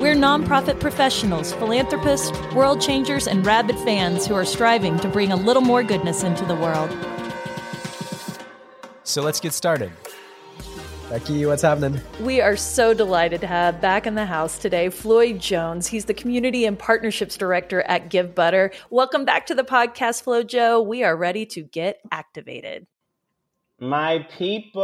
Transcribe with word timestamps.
We're 0.00 0.14
nonprofit 0.14 0.80
professionals, 0.80 1.52
philanthropists, 1.52 2.32
world 2.54 2.80
changers, 2.80 3.28
and 3.28 3.44
rabid 3.44 3.76
fans 3.80 4.26
who 4.26 4.32
are 4.32 4.46
striving 4.46 4.98
to 5.00 5.08
bring 5.08 5.30
a 5.30 5.36
little 5.36 5.60
more 5.60 5.82
goodness 5.82 6.22
into 6.22 6.42
the 6.46 6.54
world. 6.54 6.90
So, 9.02 9.20
let's 9.20 9.40
get 9.40 9.52
started. 9.52 9.92
Becky, 11.10 11.44
what's 11.44 11.60
happening? 11.60 12.00
We 12.18 12.40
are 12.40 12.56
so 12.56 12.94
delighted 12.94 13.42
to 13.42 13.46
have 13.46 13.82
back 13.82 14.06
in 14.06 14.14
the 14.14 14.24
house 14.24 14.58
today 14.58 14.88
Floyd 14.88 15.38
Jones. 15.38 15.88
He's 15.88 16.06
the 16.06 16.14
Community 16.14 16.64
and 16.64 16.78
Partnerships 16.78 17.36
Director 17.36 17.82
at 17.82 18.08
Givebutter. 18.08 18.72
Welcome 18.88 19.26
back 19.26 19.44
to 19.48 19.54
the 19.54 19.64
podcast, 19.64 20.22
Flo 20.22 20.42
Joe. 20.42 20.80
We 20.80 21.04
are 21.04 21.14
ready 21.14 21.44
to 21.44 21.60
get 21.60 22.00
activated. 22.10 22.86
My 23.80 24.18
people. 24.36 24.82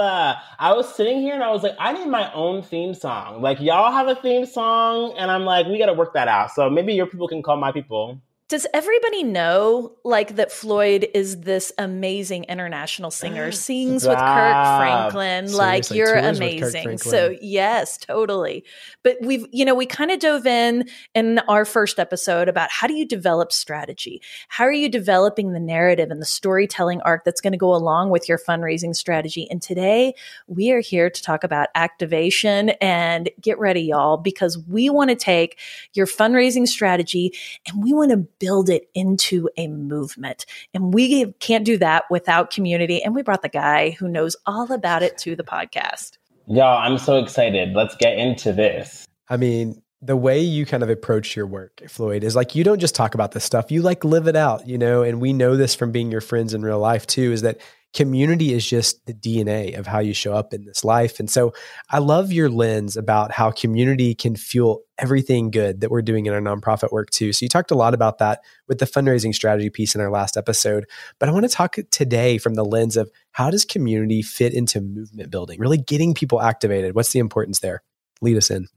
Uh, 0.00 0.36
I 0.60 0.72
was 0.74 0.94
sitting 0.94 1.20
here 1.20 1.34
and 1.34 1.42
I 1.42 1.50
was 1.50 1.64
like, 1.64 1.74
I 1.78 1.92
need 1.92 2.06
my 2.06 2.32
own 2.32 2.62
theme 2.62 2.94
song. 2.94 3.42
Like, 3.42 3.60
y'all 3.60 3.90
have 3.90 4.06
a 4.06 4.14
theme 4.14 4.46
song, 4.46 5.14
and 5.18 5.28
I'm 5.28 5.44
like, 5.44 5.66
we 5.66 5.76
got 5.76 5.86
to 5.86 5.92
work 5.92 6.14
that 6.14 6.28
out. 6.28 6.52
So 6.52 6.70
maybe 6.70 6.94
your 6.94 7.06
people 7.06 7.26
can 7.26 7.42
call 7.42 7.56
my 7.56 7.72
people 7.72 8.20
does 8.52 8.66
everybody 8.74 9.22
know 9.22 9.92
like 10.04 10.36
that 10.36 10.52
Floyd 10.52 11.08
is 11.14 11.40
this 11.40 11.72
amazing 11.78 12.44
international 12.44 13.10
singer, 13.10 13.50
sings 13.52 14.06
with 14.06 14.18
Kirk 14.18 14.76
Franklin? 14.76 15.48
Seriously, 15.48 15.56
like 15.56 15.90
you're 15.90 16.14
amazing. 16.16 16.98
So 16.98 17.34
yes, 17.40 17.96
totally. 17.96 18.62
But 19.02 19.16
we've, 19.22 19.46
you 19.52 19.64
know, 19.64 19.74
we 19.74 19.86
kind 19.86 20.10
of 20.10 20.18
dove 20.18 20.44
in 20.44 20.86
in 21.14 21.38
our 21.48 21.64
first 21.64 21.98
episode 21.98 22.46
about 22.46 22.68
how 22.70 22.86
do 22.86 22.92
you 22.92 23.08
develop 23.08 23.52
strategy? 23.52 24.20
How 24.48 24.64
are 24.64 24.70
you 24.70 24.90
developing 24.90 25.54
the 25.54 25.60
narrative 25.60 26.10
and 26.10 26.20
the 26.20 26.26
storytelling 26.26 27.00
arc 27.06 27.24
that's 27.24 27.40
going 27.40 27.54
to 27.54 27.58
go 27.58 27.74
along 27.74 28.10
with 28.10 28.28
your 28.28 28.36
fundraising 28.36 28.94
strategy? 28.94 29.48
And 29.50 29.62
today 29.62 30.14
we 30.46 30.72
are 30.72 30.80
here 30.80 31.08
to 31.08 31.22
talk 31.22 31.42
about 31.42 31.68
activation 31.74 32.68
and 32.82 33.30
get 33.40 33.58
ready, 33.58 33.80
y'all, 33.80 34.18
because 34.18 34.58
we 34.68 34.90
want 34.90 35.08
to 35.08 35.16
take 35.16 35.58
your 35.94 36.06
fundraising 36.06 36.68
strategy 36.68 37.32
and 37.66 37.82
we 37.82 37.94
want 37.94 38.10
to 38.10 38.28
build 38.42 38.68
it 38.68 38.90
into 38.92 39.48
a 39.56 39.68
movement. 39.68 40.46
And 40.74 40.92
we 40.92 41.32
can't 41.34 41.64
do 41.64 41.78
that 41.78 42.02
without 42.10 42.50
community. 42.50 43.00
And 43.00 43.14
we 43.14 43.22
brought 43.22 43.42
the 43.42 43.48
guy 43.48 43.90
who 43.90 44.08
knows 44.08 44.34
all 44.46 44.72
about 44.72 45.04
it 45.04 45.16
to 45.18 45.36
the 45.36 45.44
podcast. 45.44 46.18
Y'all, 46.48 46.76
I'm 46.76 46.98
so 46.98 47.22
excited. 47.22 47.72
Let's 47.72 47.94
get 47.94 48.18
into 48.18 48.52
this. 48.52 49.06
I 49.28 49.36
mean, 49.36 49.80
the 50.00 50.16
way 50.16 50.40
you 50.40 50.66
kind 50.66 50.82
of 50.82 50.90
approach 50.90 51.36
your 51.36 51.46
work, 51.46 51.82
Floyd, 51.88 52.24
is 52.24 52.34
like 52.34 52.56
you 52.56 52.64
don't 52.64 52.80
just 52.80 52.96
talk 52.96 53.14
about 53.14 53.30
this 53.30 53.44
stuff, 53.44 53.70
you 53.70 53.80
like 53.80 54.04
live 54.04 54.26
it 54.26 54.34
out, 54.34 54.66
you 54.66 54.76
know, 54.76 55.04
and 55.04 55.20
we 55.20 55.32
know 55.32 55.56
this 55.56 55.76
from 55.76 55.92
being 55.92 56.10
your 56.10 56.20
friends 56.20 56.52
in 56.52 56.62
real 56.62 56.80
life 56.80 57.06
too, 57.06 57.30
is 57.30 57.42
that 57.42 57.60
community 57.94 58.52
is 58.52 58.66
just 58.66 59.04
the 59.06 59.14
DNA 59.14 59.78
of 59.78 59.86
how 59.86 59.98
you 59.98 60.14
show 60.14 60.32
up 60.32 60.54
in 60.54 60.64
this 60.64 60.84
life. 60.84 61.20
And 61.20 61.28
so 61.28 61.52
I 61.90 61.98
love 61.98 62.32
your 62.32 62.48
lens 62.48 62.96
about 62.96 63.32
how 63.32 63.50
community 63.50 64.14
can 64.14 64.34
fuel 64.36 64.82
everything 64.98 65.50
good 65.50 65.80
that 65.80 65.90
we're 65.90 66.02
doing 66.02 66.26
in 66.26 66.32
our 66.32 66.40
nonprofit 66.40 66.92
work 66.92 67.10
too. 67.10 67.32
So 67.32 67.44
you 67.44 67.48
talked 67.48 67.70
a 67.70 67.76
lot 67.76 67.94
about 67.94 68.18
that 68.18 68.40
with 68.68 68.78
the 68.78 68.86
fundraising 68.86 69.34
strategy 69.34 69.68
piece 69.68 69.94
in 69.94 70.00
our 70.00 70.10
last 70.10 70.36
episode, 70.36 70.86
but 71.18 71.28
I 71.28 71.32
want 71.32 71.44
to 71.44 71.54
talk 71.54 71.76
today 71.90 72.38
from 72.38 72.54
the 72.54 72.64
lens 72.64 72.96
of 72.96 73.10
how 73.32 73.50
does 73.50 73.64
community 73.64 74.22
fit 74.22 74.54
into 74.54 74.80
movement 74.80 75.30
building, 75.30 75.58
really 75.60 75.78
getting 75.78 76.14
people 76.14 76.40
activated? 76.40 76.94
What's 76.94 77.12
the 77.12 77.18
importance 77.18 77.60
there? 77.60 77.82
Lead 78.20 78.36
us 78.36 78.50
in. 78.50 78.68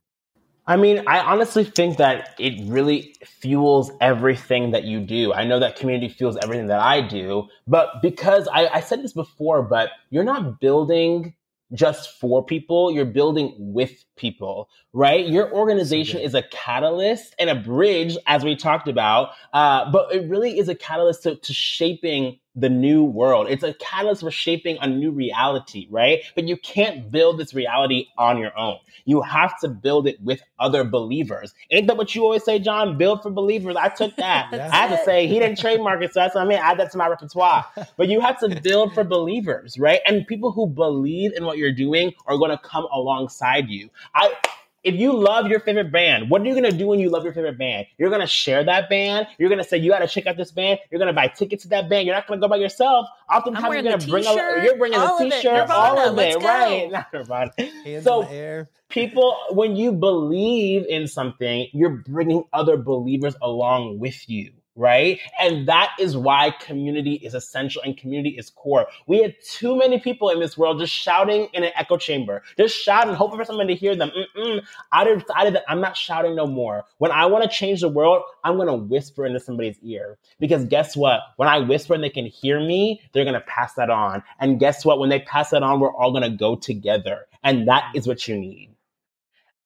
I 0.68 0.78
mean, 0.78 1.04
I 1.06 1.20
honestly 1.20 1.64
think 1.64 1.98
that 1.98 2.34
it 2.40 2.68
really 2.68 3.16
fuels 3.24 3.92
everything 4.02 4.72
that 4.72 4.84
you 4.84 5.00
do. 5.00 5.32
I 5.32 5.44
know 5.44 5.60
that 5.60 5.76
community 5.76 6.10
fuels 6.10 6.38
everything 6.42 6.68
that 6.68 6.80
I 6.80 7.02
do, 7.02 7.48
but 7.68 8.02
because 8.02 8.48
I, 8.52 8.68
I 8.68 8.80
said 8.80 9.04
this 9.04 9.14
before, 9.14 9.62
but 9.62 9.92
you're 10.10 10.24
not 10.24 10.60
building 10.60 11.36
just 11.74 12.20
for 12.20 12.44
people, 12.44 12.92
you're 12.92 13.06
building 13.06 13.54
with 13.58 14.06
people, 14.16 14.70
right? 14.94 15.28
Your 15.28 15.52
organization 15.54 16.20
is 16.20 16.34
a 16.34 16.44
catalyst 16.44 17.36
and 17.38 17.50
a 17.50 17.56
bridge, 17.56 18.18
as 18.26 18.44
we 18.44 18.56
talked 18.56 18.88
about, 18.88 19.32
uh, 19.54 19.92
but 19.92 20.14
it 20.14 20.28
really 20.30 20.58
is 20.58 20.70
a 20.70 20.76
catalyst 20.76 21.24
to, 21.24 21.36
to 21.36 21.54
shaping 21.54 22.40
the 22.56 22.70
new 22.70 23.04
world. 23.04 23.48
It's 23.50 23.64
a 23.64 23.74
catalyst 23.76 24.22
for 24.22 24.32
shaping 24.32 24.78
a 24.82 24.88
new 24.88 25.12
reality, 25.12 25.88
right? 25.90 26.24
But 26.36 26.48
you 26.48 26.58
can't 26.58 27.12
build 27.12 27.40
this 27.40 27.54
reality 27.54 28.08
on 28.18 28.38
your 28.38 28.58
own. 28.58 28.78
You 29.06 29.22
have 29.22 29.60
to 29.60 29.68
build 29.68 30.08
it 30.08 30.22
with 30.22 30.42
other 30.60 30.84
believers. 30.84 31.54
Ain't 31.72 31.88
that 31.88 31.98
what 31.98 32.16
you 32.16 32.24
always 32.24 32.44
say, 32.44 32.60
Jon? 32.60 32.98
Build 32.98 33.22
for 33.22 33.30
believers. 33.30 33.76
I 33.76 33.90
took 33.90 34.16
that. 34.18 34.50
I 34.54 34.58
had 34.88 34.98
to 34.98 35.04
say 35.04 35.28
he 35.28 35.40
didn't 35.40 35.60
trademark 35.60 36.02
it, 36.02 36.14
so 36.14 36.22
that's 36.22 36.36
what 36.36 36.42
I 36.42 36.48
mean. 36.48 36.60
Add 36.60 36.80
that 36.80 36.92
to 36.92 36.98
my 36.98 37.08
repertoire. 37.08 37.66
But 37.98 38.10
you 38.10 38.20
have 38.20 38.40
to 38.40 38.60
build 38.62 38.94
for 38.94 39.04
believers, 39.04 39.80
right? 39.80 40.02
And 40.06 40.28
people 40.28 40.52
who 40.52 40.68
believe 40.68 41.34
in 41.34 41.46
what 41.46 41.58
you're 41.58 41.72
doing 41.72 42.14
are 42.26 42.38
going 42.38 42.52
to 42.52 42.58
come 42.58 42.88
alongside 42.92 43.70
you. 43.70 43.90
I 44.14 44.34
if 44.86 44.96
you 44.96 45.14
love 45.14 45.48
your 45.48 45.60
favorite 45.60 45.92
band, 45.92 46.30
what 46.30 46.42
are 46.42 46.46
you 46.46 46.54
gonna 46.54 46.72
do 46.72 46.88
when 46.88 47.00
you 47.00 47.10
love 47.10 47.24
your 47.24 47.34
favorite 47.34 47.58
band? 47.58 47.88
You're 47.98 48.12
gonna 48.12 48.28
share 48.28 48.64
that 48.64 48.88
band. 48.88 49.28
You're 49.40 49.50
gonna 49.50 49.64
say 49.64 49.78
you 49.78 49.90
gotta 49.90 50.08
check 50.08 50.28
out 50.28 50.38
this 50.38 50.52
band. 50.52 50.80
You're 50.92 51.00
gonna 51.00 51.12
buy 51.14 51.28
tickets 51.28 51.64
to 51.64 51.70
that 51.70 51.90
band. 51.90 52.06
You're 52.06 52.16
not 52.16 52.28
gonna 52.28 52.40
go 52.40 52.48
by 52.48 52.58
yourself. 52.58 53.08
Oftentimes 53.34 53.74
you're 53.74 53.84
gonna 53.84 53.98
bring 53.98 54.26
a, 54.26 54.64
you're 54.64 54.78
bringing 54.78 55.00
a 55.00 55.18
t-shirt, 55.18 55.70
all 55.70 55.98
of 55.98 56.20
it, 56.20 56.36
right? 56.44 56.92
Not 56.92 57.12
Nirvana. 57.12 57.52
Hands 57.84 58.04
so 58.04 58.22
people, 58.90 59.36
when 59.50 59.76
you 59.76 59.92
believe 59.92 60.86
in 60.88 61.08
something, 61.08 61.68
you're 61.74 62.04
bringing 62.08 62.44
other 62.54 62.78
believers 62.78 63.36
along 63.42 64.00
with 64.00 64.30
you 64.30 64.52
right? 64.76 65.20
And 65.40 65.68
that 65.68 65.92
is 66.00 66.18
why 66.18 66.54
community 66.60 67.14
is 67.16 67.34
essential 67.34 67.82
and 67.84 67.96
community 67.96 68.38
is 68.38 68.50
core. 68.50 68.88
We 69.08 69.22
had 69.22 69.36
too 69.44 69.78
many 69.78 70.00
people 70.00 70.30
in 70.30 70.40
this 70.40 70.58
world 70.58 70.80
just 70.80 70.94
shouting 70.94 71.48
in 71.54 71.64
an 71.64 71.72
echo 71.76 71.98
chamber, 71.98 72.44
just 72.58 72.76
shouting, 72.76 73.14
hoping 73.14 73.38
for 73.38 73.46
someone 73.46 73.68
to 73.68 73.76
hear 73.76 73.96
them. 73.96 74.12
Mm-mm. 74.12 74.62
I 74.92 75.04
decided 75.06 75.56
that 75.56 75.64
I'm 75.68 75.82
not 75.82 75.96
shouting 75.96 76.36
no 76.36 76.46
more. 76.46 76.86
When 76.98 77.12
I 77.12 77.26
want 77.26 77.44
to 77.44 77.50
change 77.50 77.82
the 77.82 77.90
world, 77.90 78.24
I'm 78.44 78.56
going 78.58 78.68
to 78.68 78.76
whisper 78.76 79.26
into 79.26 79.40
somebody's 79.40 79.78
ear. 79.82 80.18
Because 80.40 80.66
guess 80.66 80.96
what? 80.96 81.22
When 81.38 81.48
I 81.48 81.60
whisper 81.60 81.94
and 81.94 82.04
they 82.04 82.10
can 82.10 82.26
hear 82.26 82.60
me, 82.60 83.02
they're 83.14 83.24
going 83.26 83.34
to 83.34 83.42
pass 83.42 83.74
that 83.76 83.90
on. 83.90 84.24
And 84.40 84.60
guess 84.60 84.84
what? 84.84 85.00
When 85.00 85.10
they 85.10 85.22
pass 85.22 85.52
that 85.52 85.64
on, 85.64 85.80
we're 85.80 85.96
all 85.96 86.12
going 86.12 86.30
to 86.30 86.38
go 86.38 86.56
together. 86.56 87.28
And 87.44 87.68
that 87.68 87.92
is 87.96 88.08
what 88.08 88.28
you 88.28 88.38
need. 88.38 88.75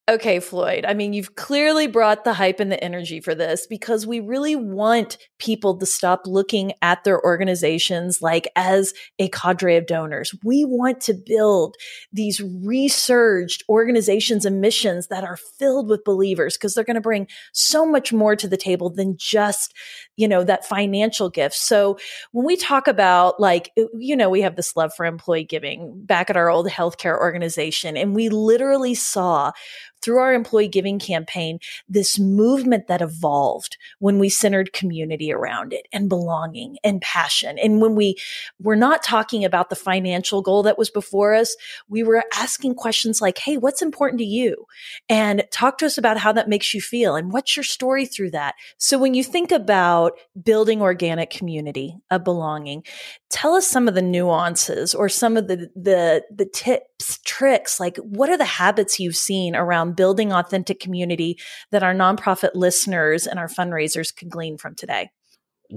Okay, 0.09 0.39
Floyd. 0.39 0.85
I 0.87 0.95
mean, 0.95 1.13
you've 1.13 1.35
clearly 1.35 1.85
brought 1.85 2.23
the 2.23 2.33
hype 2.33 2.59
and 2.59 2.71
the 2.71 2.83
energy 2.83 3.19
for 3.19 3.35
this 3.35 3.67
because 3.67 4.07
we 4.07 4.19
really 4.19 4.55
want 4.55 5.19
people 5.37 5.77
to 5.77 5.85
stop 5.85 6.23
looking 6.25 6.73
at 6.81 7.03
their 7.03 7.23
organizations 7.23 8.19
like 8.19 8.47
as 8.55 8.91
a 9.19 9.29
cadre 9.29 9.75
of 9.75 9.85
donors. 9.85 10.33
We 10.43 10.65
want 10.65 10.99
to 11.01 11.13
build 11.13 11.75
these 12.11 12.41
resurged 12.41 13.63
organizations 13.69 14.45
and 14.45 14.59
missions 14.59 15.09
that 15.09 15.23
are 15.23 15.37
filled 15.37 15.87
with 15.87 16.03
believers 16.03 16.57
because 16.57 16.73
they're 16.73 16.83
going 16.83 16.95
to 16.95 17.01
bring 17.01 17.27
so 17.53 17.85
much 17.85 18.11
more 18.11 18.35
to 18.35 18.47
the 18.47 18.57
table 18.57 18.89
than 18.89 19.15
just, 19.15 19.75
you 20.19 20.27
know, 20.27 20.43
that 20.43 20.65
financial 20.65 21.29
gift. 21.29 21.55
So 21.55 21.97
when 22.33 22.45
we 22.45 22.57
talk 22.57 22.89
about 22.89 23.39
like, 23.39 23.71
uh, 23.79 23.83
you 23.97 24.17
know, 24.17 24.29
we 24.29 24.41
have 24.41 24.57
this 24.57 24.75
love 24.75 24.93
for 24.93 25.05
employee 25.05 25.45
giving 25.45 26.03
back 26.03 26.29
at 26.29 26.35
our 26.35 26.49
old 26.49 26.67
healthcare 26.67 27.17
organization 27.17 27.95
and 27.95 28.13
we 28.13 28.27
literally 28.27 28.95
saw 28.95 29.53
through 30.01 30.19
our 30.19 30.33
employee 30.33 30.67
giving 30.67 30.99
campaign, 30.99 31.59
this 31.87 32.17
movement 32.19 32.87
that 32.87 33.01
evolved 33.01 33.77
when 33.99 34.19
we 34.19 34.29
centered 34.29 34.73
community 34.73 35.31
around 35.31 35.73
it 35.73 35.87
and 35.91 36.09
belonging 36.09 36.77
and 36.83 37.01
passion. 37.01 37.57
And 37.59 37.81
when 37.81 37.95
we 37.95 38.15
were 38.61 38.75
not 38.75 39.03
talking 39.03 39.43
about 39.43 39.69
the 39.69 39.75
financial 39.75 40.41
goal 40.41 40.63
that 40.63 40.77
was 40.77 40.89
before 40.89 41.33
us, 41.33 41.55
we 41.87 42.03
were 42.03 42.23
asking 42.33 42.75
questions 42.75 43.21
like, 43.21 43.37
Hey, 43.37 43.57
what's 43.57 43.81
important 43.81 44.19
to 44.19 44.25
you? 44.25 44.65
And 45.09 45.43
talk 45.51 45.77
to 45.79 45.85
us 45.85 45.97
about 45.97 46.17
how 46.17 46.31
that 46.33 46.49
makes 46.49 46.73
you 46.73 46.81
feel 46.81 47.15
and 47.15 47.31
what's 47.31 47.55
your 47.55 47.63
story 47.63 48.05
through 48.05 48.31
that. 48.31 48.55
So 48.77 48.97
when 48.97 49.13
you 49.13 49.23
think 49.23 49.51
about 49.51 50.08
building 50.43 50.81
organic 50.81 51.29
community 51.29 51.97
of 52.11 52.23
belonging, 52.23 52.83
tell 53.29 53.55
us 53.55 53.67
some 53.67 53.87
of 53.87 53.95
the 53.95 54.01
nuances 54.01 54.93
or 54.93 55.09
some 55.09 55.37
of 55.37 55.47
the, 55.47 55.69
the, 55.75 56.23
the 56.33 56.45
tips, 56.45 57.19
tricks, 57.25 57.79
like 57.79 57.97
what 57.97 58.29
are 58.29 58.37
the 58.37 58.45
habits 58.45 58.99
you've 58.99 59.15
seen 59.15 59.55
around 59.55 59.95
building 59.95 60.31
authentic 60.31 60.79
community 60.79 61.37
that 61.71 61.83
our 61.83 61.93
nonprofit 61.93 62.51
listeners 62.55 63.27
and 63.27 63.39
our 63.39 63.47
fundraisers 63.47 64.15
can 64.15 64.29
glean 64.29 64.57
from 64.57 64.75
today? 64.75 65.09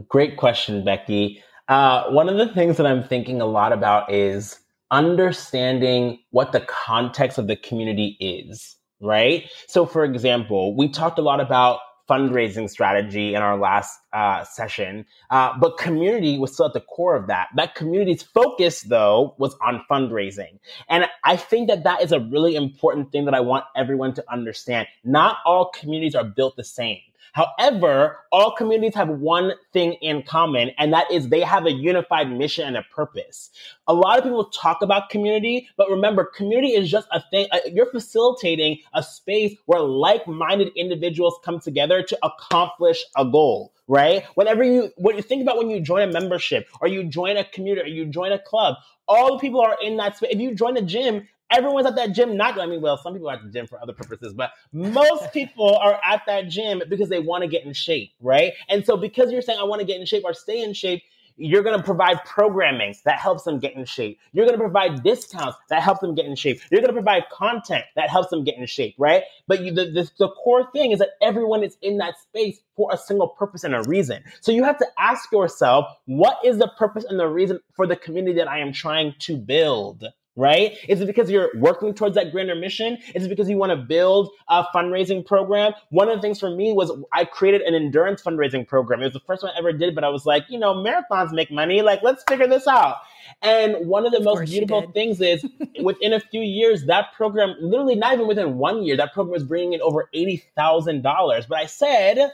Great 0.08 0.36
question, 0.36 0.84
Becky. 0.84 1.42
Uh, 1.68 2.10
one 2.10 2.28
of 2.28 2.36
the 2.36 2.52
things 2.52 2.76
that 2.76 2.86
I'm 2.86 3.04
thinking 3.04 3.40
a 3.40 3.46
lot 3.46 3.72
about 3.72 4.12
is 4.12 4.58
understanding 4.90 6.18
what 6.30 6.52
the 6.52 6.60
context 6.60 7.38
of 7.38 7.46
the 7.46 7.56
community 7.56 8.16
is, 8.20 8.76
right? 9.00 9.48
So, 9.68 9.86
for 9.86 10.04
example, 10.04 10.76
we 10.76 10.88
talked 10.88 11.18
a 11.18 11.22
lot 11.22 11.40
about 11.40 11.80
fundraising 12.08 12.68
strategy 12.68 13.34
in 13.34 13.42
our 13.42 13.56
last 13.56 13.98
uh, 14.12 14.44
session, 14.44 15.06
uh, 15.30 15.56
but 15.58 15.78
community 15.78 16.38
was 16.38 16.52
still 16.52 16.66
at 16.66 16.72
the 16.72 16.80
core 16.80 17.16
of 17.16 17.28
that. 17.28 17.48
That 17.56 17.74
community's 17.74 18.22
focus, 18.22 18.82
though, 18.82 19.34
was 19.38 19.56
on 19.64 19.84
fundraising. 19.90 20.58
And 20.88 21.06
I 21.24 21.36
think 21.36 21.68
that 21.68 21.84
that 21.84 22.02
is 22.02 22.12
a 22.12 22.20
really 22.20 22.56
important 22.56 23.12
thing 23.12 23.24
that 23.26 23.34
I 23.34 23.40
want 23.40 23.64
everyone 23.76 24.14
to 24.14 24.24
understand. 24.30 24.88
Not 25.04 25.36
all 25.44 25.70
communities 25.70 26.14
are 26.14 26.24
built 26.24 26.56
the 26.56 26.64
same. 26.64 26.98
However, 27.32 28.18
all 28.30 28.54
communities 28.54 28.94
have 28.94 29.08
one 29.08 29.52
thing 29.72 29.94
in 29.94 30.22
common, 30.22 30.70
and 30.78 30.92
that 30.92 31.10
is 31.10 31.28
they 31.28 31.40
have 31.40 31.66
a 31.66 31.72
unified 31.72 32.30
mission 32.30 32.66
and 32.66 32.76
a 32.76 32.82
purpose. 32.94 33.50
A 33.88 33.94
lot 33.94 34.18
of 34.18 34.24
people 34.24 34.44
talk 34.46 34.82
about 34.82 35.10
community, 35.10 35.68
but 35.76 35.90
remember, 35.90 36.24
community 36.24 36.74
is 36.74 36.90
just 36.90 37.08
a 37.12 37.22
thing. 37.30 37.46
Uh, 37.50 37.58
you're 37.72 37.90
facilitating 37.90 38.78
a 38.94 39.02
space 39.02 39.56
where 39.66 39.80
like 39.80 40.26
minded 40.28 40.72
individuals 40.76 41.38
come 41.44 41.58
together 41.58 42.02
to 42.02 42.18
accomplish 42.22 43.04
a 43.16 43.24
goal 43.24 43.72
right? 43.88 44.24
Whenever 44.36 44.62
you, 44.62 44.90
when 44.96 45.16
you 45.16 45.22
think 45.22 45.42
about 45.42 45.58
when 45.58 45.68
you 45.68 45.78
join 45.78 46.08
a 46.08 46.12
membership 46.12 46.66
or 46.80 46.88
you 46.88 47.04
join 47.04 47.36
a 47.36 47.44
community 47.44 47.90
or 47.90 47.92
you 47.92 48.06
join 48.06 48.32
a 48.32 48.38
club, 48.38 48.76
all 49.06 49.34
the 49.34 49.38
people 49.38 49.60
are 49.60 49.76
in 49.82 49.96
that 49.98 50.16
space. 50.16 50.30
If 50.32 50.40
you 50.40 50.54
join 50.54 50.76
a 50.78 50.82
gym, 50.82 51.28
everyone's 51.52 51.86
at 51.86 51.96
that 51.96 52.12
gym 52.12 52.36
not 52.36 52.58
i 52.60 52.66
mean 52.66 52.80
well 52.80 52.96
some 52.96 53.12
people 53.12 53.28
are 53.28 53.34
at 53.34 53.42
the 53.42 53.50
gym 53.50 53.66
for 53.66 53.80
other 53.82 53.92
purposes 53.92 54.32
but 54.34 54.50
most 54.72 55.32
people 55.32 55.76
are 55.76 56.00
at 56.04 56.22
that 56.26 56.48
gym 56.48 56.82
because 56.88 57.08
they 57.08 57.20
want 57.20 57.42
to 57.42 57.48
get 57.48 57.64
in 57.64 57.72
shape 57.72 58.12
right 58.20 58.52
and 58.68 58.84
so 58.84 58.96
because 58.96 59.30
you're 59.32 59.42
saying 59.42 59.58
i 59.60 59.64
want 59.64 59.80
to 59.80 59.86
get 59.86 60.00
in 60.00 60.06
shape 60.06 60.24
or 60.24 60.34
stay 60.34 60.62
in 60.62 60.72
shape 60.72 61.02
you're 61.36 61.62
going 61.62 61.76
to 61.76 61.82
provide 61.82 62.24
programming 62.24 62.94
that 63.04 63.18
helps 63.18 63.44
them 63.44 63.58
get 63.58 63.74
in 63.74 63.84
shape. 63.84 64.18
You're 64.32 64.46
going 64.46 64.58
to 64.58 64.62
provide 64.62 65.02
discounts 65.02 65.56
that 65.68 65.82
help 65.82 66.00
them 66.00 66.14
get 66.14 66.26
in 66.26 66.36
shape. 66.36 66.60
You're 66.70 66.80
going 66.80 66.94
to 66.94 67.00
provide 67.00 67.24
content 67.30 67.84
that 67.96 68.10
helps 68.10 68.30
them 68.30 68.44
get 68.44 68.56
in 68.56 68.66
shape, 68.66 68.94
right? 68.98 69.24
But 69.46 69.62
you, 69.62 69.72
the, 69.72 69.86
the, 69.86 70.10
the 70.18 70.28
core 70.28 70.70
thing 70.72 70.92
is 70.92 70.98
that 70.98 71.10
everyone 71.20 71.62
is 71.62 71.76
in 71.82 71.98
that 71.98 72.18
space 72.18 72.60
for 72.76 72.90
a 72.92 72.98
single 72.98 73.28
purpose 73.28 73.64
and 73.64 73.74
a 73.74 73.82
reason. 73.82 74.22
So 74.40 74.52
you 74.52 74.64
have 74.64 74.78
to 74.78 74.86
ask 74.98 75.30
yourself, 75.32 75.86
what 76.06 76.38
is 76.44 76.58
the 76.58 76.70
purpose 76.78 77.04
and 77.04 77.18
the 77.18 77.28
reason 77.28 77.60
for 77.74 77.86
the 77.86 77.96
community 77.96 78.38
that 78.38 78.48
I 78.48 78.58
am 78.58 78.72
trying 78.72 79.14
to 79.20 79.36
build? 79.36 80.04
Right? 80.36 80.76
Is 80.88 81.00
it 81.00 81.06
because 81.06 81.30
you're 81.30 81.50
working 81.56 81.94
towards 81.94 82.14
that 82.14 82.32
grander 82.32 82.54
mission? 82.54 82.98
Is 83.14 83.24
it 83.24 83.28
because 83.28 83.48
you 83.48 83.56
want 83.56 83.70
to 83.70 83.76
build 83.76 84.30
a 84.48 84.64
fundraising 84.74 85.24
program? 85.24 85.72
One 85.90 86.08
of 86.08 86.16
the 86.16 86.22
things 86.22 86.40
for 86.40 86.50
me 86.50 86.72
was 86.72 86.90
I 87.12 87.24
created 87.24 87.62
an 87.62 87.74
endurance 87.74 88.22
fundraising 88.22 88.66
program. 88.66 89.00
It 89.00 89.04
was 89.04 89.12
the 89.12 89.20
first 89.20 89.42
one 89.42 89.52
I 89.54 89.58
ever 89.58 89.72
did, 89.72 89.94
but 89.94 90.04
I 90.04 90.08
was 90.08 90.24
like, 90.24 90.44
you 90.48 90.58
know, 90.58 90.74
marathons 90.74 91.32
make 91.32 91.50
money. 91.50 91.82
Like, 91.82 92.02
let's 92.02 92.24
figure 92.28 92.46
this 92.46 92.66
out. 92.66 92.96
And 93.42 93.86
one 93.86 94.06
of 94.06 94.12
the 94.12 94.18
of 94.18 94.24
most 94.24 94.50
beautiful 94.50 94.90
things 94.92 95.20
is 95.20 95.44
within 95.82 96.12
a 96.12 96.20
few 96.20 96.40
years, 96.40 96.86
that 96.86 97.12
program, 97.14 97.54
literally 97.60 97.94
not 97.94 98.14
even 98.14 98.26
within 98.26 98.56
one 98.58 98.82
year, 98.82 98.96
that 98.96 99.12
program 99.12 99.32
was 99.32 99.44
bringing 99.44 99.74
in 99.74 99.82
over 99.82 100.08
$80,000. 100.14 101.48
But 101.48 101.58
I 101.58 101.66
said, 101.66 102.30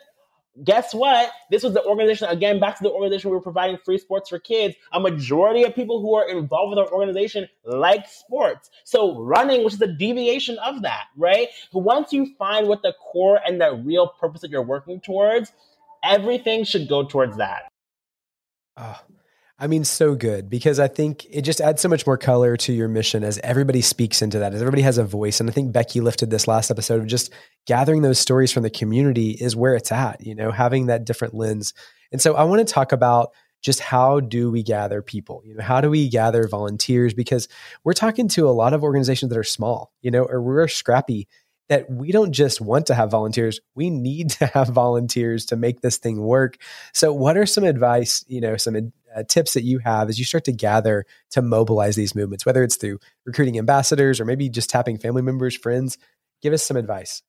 guess 0.64 0.94
what? 0.94 1.30
This 1.50 1.62
was 1.62 1.74
the 1.74 1.84
organization, 1.84 2.28
again, 2.28 2.60
back 2.60 2.76
to 2.78 2.82
the 2.82 2.90
organization 2.90 3.30
we 3.30 3.36
were 3.36 3.42
providing 3.42 3.78
free 3.84 3.98
sports 3.98 4.28
for 4.30 4.38
kids. 4.38 4.74
A 4.92 5.00
majority 5.00 5.64
of 5.64 5.74
people 5.74 6.00
who 6.00 6.14
are 6.14 6.28
involved 6.28 6.70
with 6.70 6.78
our 6.78 6.92
organization 6.92 7.48
like 7.64 8.08
sports. 8.08 8.70
So 8.84 9.20
running, 9.20 9.64
which 9.64 9.74
is 9.74 9.82
a 9.82 9.92
deviation 9.92 10.58
of 10.58 10.82
that, 10.82 11.04
right? 11.16 11.48
Once 11.72 12.12
you 12.12 12.34
find 12.38 12.68
what 12.68 12.82
the 12.82 12.94
core 13.00 13.40
and 13.46 13.60
the 13.60 13.74
real 13.74 14.08
purpose 14.08 14.40
that 14.42 14.50
you're 14.50 14.62
working 14.62 15.00
towards, 15.00 15.52
everything 16.02 16.64
should 16.64 16.88
go 16.88 17.04
towards 17.04 17.36
that. 17.36 17.68
Oh, 18.76 19.00
I 19.60 19.66
mean, 19.66 19.82
so 19.82 20.14
good 20.14 20.48
because 20.48 20.78
I 20.78 20.86
think 20.86 21.26
it 21.28 21.42
just 21.42 21.60
adds 21.60 21.82
so 21.82 21.88
much 21.88 22.06
more 22.06 22.16
color 22.16 22.56
to 22.58 22.72
your 22.72 22.86
mission 22.86 23.24
as 23.24 23.38
everybody 23.38 23.80
speaks 23.80 24.22
into 24.22 24.38
that, 24.38 24.54
as 24.54 24.60
everybody 24.60 24.82
has 24.82 24.98
a 24.98 25.04
voice. 25.04 25.40
And 25.40 25.50
I 25.50 25.52
think 25.52 25.72
Becky 25.72 26.00
lifted 26.00 26.30
this 26.30 26.46
last 26.46 26.70
episode 26.70 27.00
of 27.00 27.08
just 27.08 27.32
gathering 27.66 28.02
those 28.02 28.20
stories 28.20 28.52
from 28.52 28.62
the 28.62 28.70
community 28.70 29.30
is 29.30 29.56
where 29.56 29.74
it's 29.74 29.90
at, 29.90 30.24
you 30.24 30.36
know, 30.36 30.52
having 30.52 30.86
that 30.86 31.04
different 31.04 31.34
lens. 31.34 31.74
And 32.12 32.22
so 32.22 32.36
I 32.36 32.44
want 32.44 32.66
to 32.66 32.72
talk 32.72 32.92
about 32.92 33.30
just 33.60 33.80
how 33.80 34.20
do 34.20 34.48
we 34.52 34.62
gather 34.62 35.02
people? 35.02 35.42
You 35.44 35.56
know, 35.56 35.64
how 35.64 35.80
do 35.80 35.90
we 35.90 36.08
gather 36.08 36.46
volunteers? 36.46 37.12
Because 37.12 37.48
we're 37.82 37.94
talking 37.94 38.28
to 38.28 38.48
a 38.48 38.50
lot 38.50 38.74
of 38.74 38.84
organizations 38.84 39.30
that 39.30 39.38
are 39.38 39.44
small, 39.44 39.92
you 40.02 40.12
know, 40.12 40.22
or 40.22 40.40
we're 40.40 40.68
scrappy 40.68 41.26
that 41.68 41.90
we 41.90 42.12
don't 42.12 42.32
just 42.32 42.60
want 42.60 42.86
to 42.86 42.94
have 42.94 43.10
volunteers 43.10 43.60
we 43.74 43.90
need 43.90 44.30
to 44.38 44.46
have 44.46 44.68
volunteers 44.68 45.46
to 45.46 45.56
make 45.56 45.80
this 45.80 45.98
thing 45.98 46.20
work 46.20 46.56
so 46.92 47.12
what 47.12 47.36
are 47.36 47.46
some 47.46 47.64
advice 47.64 48.24
you 48.26 48.40
know 48.40 48.56
some 48.56 48.92
uh, 49.14 49.22
tips 49.28 49.54
that 49.54 49.64
you 49.64 49.78
have 49.78 50.08
as 50.08 50.18
you 50.18 50.24
start 50.24 50.44
to 50.44 50.52
gather 50.52 51.06
to 51.30 51.42
mobilize 51.42 51.96
these 51.96 52.14
movements, 52.14 52.44
whether 52.46 52.62
it's 52.62 52.76
through 52.76 52.98
recruiting 53.24 53.58
ambassadors 53.58 54.20
or 54.20 54.24
maybe 54.24 54.48
just 54.48 54.70
tapping 54.70 54.98
family 54.98 55.22
members, 55.22 55.56
friends? 55.56 55.98
Give 56.42 56.52
us 56.52 56.62
some 56.62 56.76
advice. 56.76 57.22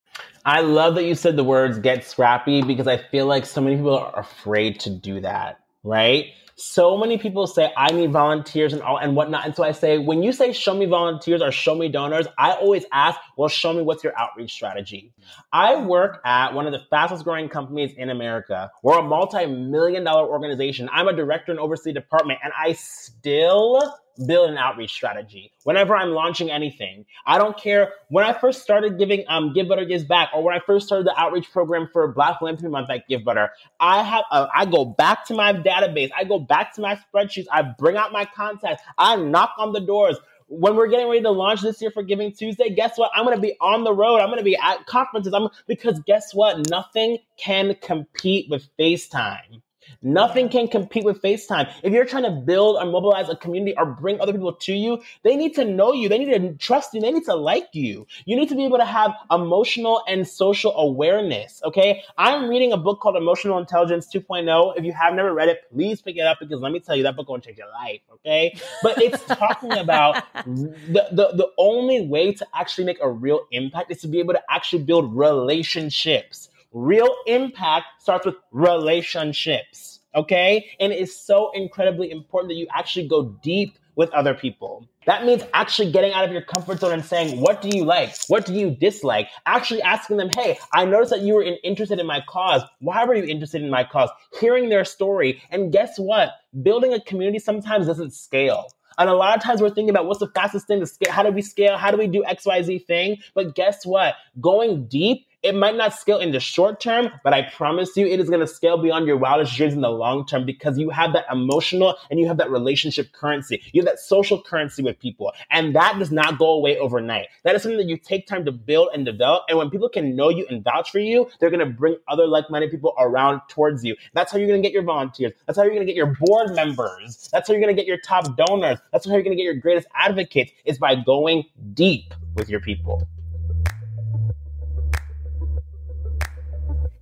I 0.45 0.61
love 0.61 0.95
that 0.95 1.05
you 1.05 1.15
said 1.15 1.35
the 1.35 1.43
words 1.43 1.79
get 1.79 2.05
scrappy 2.05 2.61
because 2.61 2.87
I 2.87 2.97
feel 2.97 3.25
like 3.25 3.45
so 3.45 3.61
many 3.61 3.77
people 3.77 3.97
are 3.97 4.19
afraid 4.19 4.79
to 4.81 4.89
do 4.89 5.21
that, 5.21 5.59
right? 5.83 6.27
so 6.59 6.97
many 6.97 7.17
people 7.17 7.47
say 7.47 7.71
I 7.75 7.91
need 7.91 8.11
volunteers 8.11 8.73
and 8.73 8.81
all 8.81 8.97
and 8.97 9.15
whatnot. 9.15 9.45
And 9.45 9.55
so 9.55 9.63
I 9.63 9.71
say, 9.71 9.97
when 9.97 10.21
you 10.21 10.31
say 10.31 10.51
show 10.51 10.73
me 10.73 10.85
volunteers 10.85 11.41
or 11.41 11.51
show 11.51 11.73
me 11.73 11.87
donors, 11.87 12.27
I 12.37 12.51
always 12.51 12.85
ask, 12.91 13.17
well, 13.37 13.47
show 13.47 13.73
me 13.73 13.81
what's 13.81 14.03
your 14.03 14.17
outreach 14.19 14.51
strategy. 14.51 15.13
I 15.51 15.77
work 15.77 16.21
at 16.25 16.53
one 16.53 16.65
of 16.65 16.71
the 16.71 16.81
fastest 16.89 17.23
growing 17.23 17.49
companies 17.49 17.93
in 17.97 18.09
America. 18.09 18.71
We're 18.83 18.99
a 18.99 19.03
multi-million 19.03 20.03
dollar 20.03 20.27
organization. 20.27 20.89
I'm 20.91 21.07
a 21.07 21.13
director 21.13 21.51
and 21.51 21.59
oversee 21.59 21.93
department, 21.93 22.39
and 22.43 22.53
I 22.57 22.73
still 22.73 23.81
build 24.25 24.49
an 24.49 24.57
outreach 24.57 24.91
strategy 24.91 25.51
whenever 25.63 25.95
I'm 25.95 26.09
launching 26.09 26.51
anything. 26.51 27.05
I 27.25 27.37
don't 27.37 27.57
care 27.57 27.93
when 28.09 28.25
I 28.25 28.33
first 28.33 28.61
started 28.61 28.97
giving 28.97 29.23
um 29.27 29.53
Givebutter 29.53 29.87
Gives 29.87 30.03
Back 30.03 30.29
or 30.33 30.43
when 30.43 30.55
I 30.55 30.59
first 30.59 30.87
started 30.87 31.07
the 31.07 31.17
outreach 31.17 31.51
program 31.51 31.89
for 31.91 32.07
Black 32.11 32.39
Philanthropy 32.39 32.69
Month 32.69 32.89
at 32.89 33.09
Givebutter. 33.09 33.49
I 33.79 34.03
have 34.03 34.23
uh, 34.31 34.47
I 34.53 34.65
go 34.65 34.85
back 34.85 35.25
to 35.25 35.33
my 35.33 35.53
database. 35.53 36.09
I 36.17 36.23
go 36.23 36.39
back 36.39 36.73
to 36.75 36.81
my 36.81 36.99
spreadsheets. 37.13 37.47
I 37.51 37.61
bring 37.61 37.95
out 37.95 38.11
my 38.11 38.25
contacts. 38.25 38.83
I 38.97 39.15
knock 39.15 39.53
on 39.57 39.73
the 39.73 39.81
doors 39.81 40.17
when 40.49 40.75
we're 40.75 40.87
getting 40.87 41.07
ready 41.07 41.21
to 41.21 41.31
launch 41.31 41.61
this 41.61 41.81
year 41.81 41.91
for 41.91 42.03
Giving 42.03 42.31
Tuesday, 42.33 42.69
guess 42.69 42.97
what? 42.97 43.11
I'm 43.15 43.23
going 43.23 43.37
to 43.37 43.41
be 43.41 43.55
on 43.61 43.83
the 43.83 43.93
road. 43.93 44.17
I'm 44.17 44.27
going 44.27 44.39
to 44.39 44.43
be 44.43 44.57
at 44.57 44.85
conferences. 44.87 45.33
I'm 45.33 45.49
because 45.67 45.99
guess 46.05 46.33
what? 46.33 46.69
Nothing 46.69 47.19
can 47.37 47.75
compete 47.81 48.49
with 48.49 48.67
FaceTime. 48.77 49.61
Nothing 50.01 50.49
can 50.49 50.67
compete 50.67 51.03
with 51.03 51.21
FaceTime. 51.21 51.71
If 51.83 51.93
you're 51.93 52.05
trying 52.05 52.23
to 52.23 52.31
build 52.31 52.77
or 52.77 52.85
mobilize 52.85 53.29
a 53.29 53.35
community 53.35 53.75
or 53.77 53.85
bring 53.85 54.19
other 54.19 54.31
people 54.31 54.53
to 54.53 54.73
you, 54.73 55.01
they 55.23 55.35
need 55.35 55.55
to 55.55 55.65
know 55.65 55.93
you. 55.93 56.09
They 56.09 56.17
need 56.17 56.31
to 56.31 56.53
trust 56.57 56.93
you. 56.93 57.01
They 57.01 57.11
need 57.11 57.25
to 57.25 57.35
like 57.35 57.69
you. 57.73 58.07
You 58.25 58.35
need 58.35 58.49
to 58.49 58.55
be 58.55 58.65
able 58.65 58.77
to 58.77 58.85
have 58.85 59.13
emotional 59.31 60.03
and 60.07 60.27
social 60.27 60.75
awareness. 60.75 61.61
Okay. 61.63 62.03
I'm 62.17 62.49
reading 62.49 62.71
a 62.71 62.77
book 62.77 62.99
called 62.99 63.15
Emotional 63.15 63.57
Intelligence 63.57 64.07
2.0. 64.13 64.77
If 64.77 64.83
you 64.83 64.93
have 64.93 65.13
never 65.13 65.33
read 65.33 65.49
it, 65.49 65.61
please 65.71 66.01
pick 66.01 66.17
it 66.17 66.25
up 66.25 66.37
because 66.39 66.59
let 66.61 66.71
me 66.71 66.79
tell 66.79 66.95
you, 66.95 67.03
that 67.03 67.15
book 67.15 67.27
will 67.27 67.39
change 67.39 67.57
your 67.57 67.67
life. 67.67 68.01
Okay. 68.13 68.57
But 68.83 69.01
it's 69.01 69.23
talking 69.25 69.73
about 69.73 70.23
the, 70.45 71.07
the, 71.11 71.29
the 71.33 71.47
only 71.57 72.07
way 72.07 72.33
to 72.33 72.47
actually 72.53 72.85
make 72.85 72.99
a 73.01 73.09
real 73.09 73.45
impact 73.51 73.91
is 73.91 74.01
to 74.01 74.07
be 74.07 74.19
able 74.19 74.33
to 74.33 74.41
actually 74.49 74.83
build 74.83 75.15
relationships. 75.15 76.48
Real 76.71 77.15
impact 77.25 77.85
starts 77.99 78.25
with 78.25 78.35
relationships. 78.51 79.99
Okay. 80.15 80.69
And 80.79 80.91
it 80.91 80.99
is 80.99 81.15
so 81.15 81.51
incredibly 81.53 82.11
important 82.11 82.49
that 82.49 82.55
you 82.55 82.67
actually 82.75 83.07
go 83.07 83.37
deep 83.43 83.77
with 83.95 84.09
other 84.11 84.33
people. 84.33 84.87
That 85.05 85.25
means 85.25 85.43
actually 85.53 85.91
getting 85.91 86.13
out 86.13 86.23
of 86.23 86.31
your 86.31 86.41
comfort 86.41 86.79
zone 86.79 86.93
and 86.93 87.03
saying, 87.03 87.41
what 87.41 87.61
do 87.61 87.69
you 87.69 87.83
like? 87.83 88.15
What 88.27 88.45
do 88.45 88.53
you 88.53 88.69
dislike? 88.69 89.27
Actually 89.45 89.81
asking 89.81 90.17
them, 90.17 90.29
hey, 90.29 90.57
I 90.73 90.85
noticed 90.85 91.11
that 91.11 91.21
you 91.21 91.33
were 91.33 91.43
in, 91.43 91.57
interested 91.63 91.99
in 91.99 92.05
my 92.07 92.21
cause. 92.27 92.61
Why 92.79 93.03
were 93.05 93.15
you 93.15 93.23
interested 93.23 93.61
in 93.61 93.69
my 93.69 93.83
cause? 93.83 94.09
Hearing 94.39 94.69
their 94.69 94.85
story. 94.85 95.41
And 95.51 95.71
guess 95.71 95.97
what? 95.97 96.29
Building 96.61 96.93
a 96.93 97.01
community 97.01 97.39
sometimes 97.39 97.87
doesn't 97.87 98.13
scale. 98.13 98.67
And 98.97 99.09
a 99.09 99.13
lot 99.13 99.35
of 99.35 99.43
times 99.43 99.61
we're 99.61 99.69
thinking 99.69 99.89
about 99.89 100.05
what's 100.05 100.19
the 100.19 100.27
fastest 100.27 100.67
thing 100.67 100.79
to 100.81 100.85
scale? 100.85 101.11
How 101.11 101.23
do 101.23 101.31
we 101.31 101.41
scale? 101.41 101.77
How 101.77 101.89
do 101.89 101.97
we 101.97 102.07
do 102.07 102.23
XYZ 102.23 102.85
thing? 102.85 103.17
But 103.33 103.55
guess 103.55 103.85
what? 103.85 104.15
Going 104.39 104.87
deep 104.87 105.25
it 105.41 105.55
might 105.55 105.75
not 105.75 105.93
scale 105.93 106.19
in 106.19 106.31
the 106.31 106.39
short 106.39 106.81
term, 106.81 107.09
but 107.23 107.33
I 107.33 107.43
promise 107.43 107.95
you 107.95 108.05
it 108.05 108.19
is 108.19 108.29
going 108.29 108.41
to 108.41 108.47
scale 108.47 108.77
beyond 108.77 109.07
your 109.07 109.15
wildest 109.15 109.55
dreams 109.55 109.73
in 109.73 109.81
the 109.81 109.89
long 109.89 110.25
term 110.25 110.45
because 110.45 110.77
you 110.77 110.89
have 110.89 111.13
that 111.13 111.25
emotional 111.31 111.95
and 112.11 112.19
you 112.19 112.27
have 112.27 112.37
that 112.37 112.49
relationship 112.51 113.13
currency. 113.13 113.61
You 113.71 113.81
have 113.81 113.87
that 113.87 113.99
social 113.99 114.41
currency 114.41 114.83
with 114.83 114.99
people. 114.99 115.31
And 115.49 115.75
that 115.75 115.97
does 115.97 116.11
not 116.11 116.39
go 116.39 116.51
away 116.51 116.77
overnight. 116.77 117.27
That 117.43 117.55
is 117.55 117.61
something 117.61 117.77
that 117.77 117.87
you 117.87 117.97
take 117.97 118.27
time 118.27 118.43
to 118.45 118.51
build 118.51 118.89
and 118.93 119.05
develop. 119.05 119.43
And 119.47 119.57
when 119.57 119.69
people 119.69 119.87
can 119.87 120.15
know 120.15 120.29
you 120.29 120.45
and 120.49 120.63
vouch 120.63 120.91
for 120.91 120.99
you, 120.99 121.29
they're 121.39 121.49
going 121.49 121.65
to 121.65 121.73
bring 121.73 121.95
other 122.09 122.27
like 122.27 122.49
minded 122.49 122.71
people 122.71 122.93
around 122.99 123.41
towards 123.47 123.83
you. 123.83 123.95
That's 124.13 124.31
how 124.31 124.37
you're 124.37 124.47
going 124.47 124.61
to 124.61 124.67
get 124.67 124.73
your 124.73 124.83
volunteers. 124.83 125.31
That's 125.45 125.57
how 125.57 125.63
you're 125.63 125.73
going 125.73 125.87
to 125.87 125.91
get 125.91 125.95
your 125.95 126.17
board 126.19 126.53
members. 126.53 127.29
That's 127.31 127.47
how 127.47 127.53
you're 127.53 127.61
going 127.61 127.75
to 127.75 127.79
get 127.79 127.87
your 127.87 127.99
top 127.99 128.35
donors. 128.35 128.79
That's 128.91 129.05
how 129.05 129.13
you're 129.13 129.23
going 129.23 129.37
to 129.37 129.41
get 129.41 129.45
your 129.45 129.55
greatest 129.55 129.87
advocates 129.95 130.51
is 130.65 130.77
by 130.77 130.95
going 130.95 131.45
deep 131.73 132.13
with 132.35 132.49
your 132.49 132.59
people. 132.59 133.07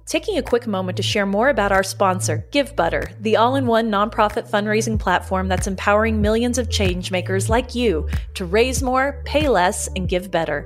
Taking 0.08 0.38
a 0.38 0.42
quick 0.42 0.66
moment 0.68 0.96
to 0.96 1.04
share 1.04 1.26
more 1.26 1.50
about 1.50 1.74
our 1.74 1.84
sponsor, 1.84 2.48
Givebutter, 2.52 3.22
the 3.22 3.36
all 3.36 3.58
in 3.58 3.68
one 3.68 3.92
nonprofit 3.92 4.50
fundraising 4.50 4.98
platform 4.98 5.50
that's 5.50 5.68
empowering 5.68 6.22
millions 6.22 6.58
of 6.58 6.70
changemakers 6.70 7.50
like 7.50 7.76
you 7.76 8.08
to 8.36 8.46
raise 8.46 8.82
more, 8.82 9.22
pay 9.26 9.50
less, 9.50 9.90
and 9.98 10.08
give 10.08 10.32
better. 10.32 10.66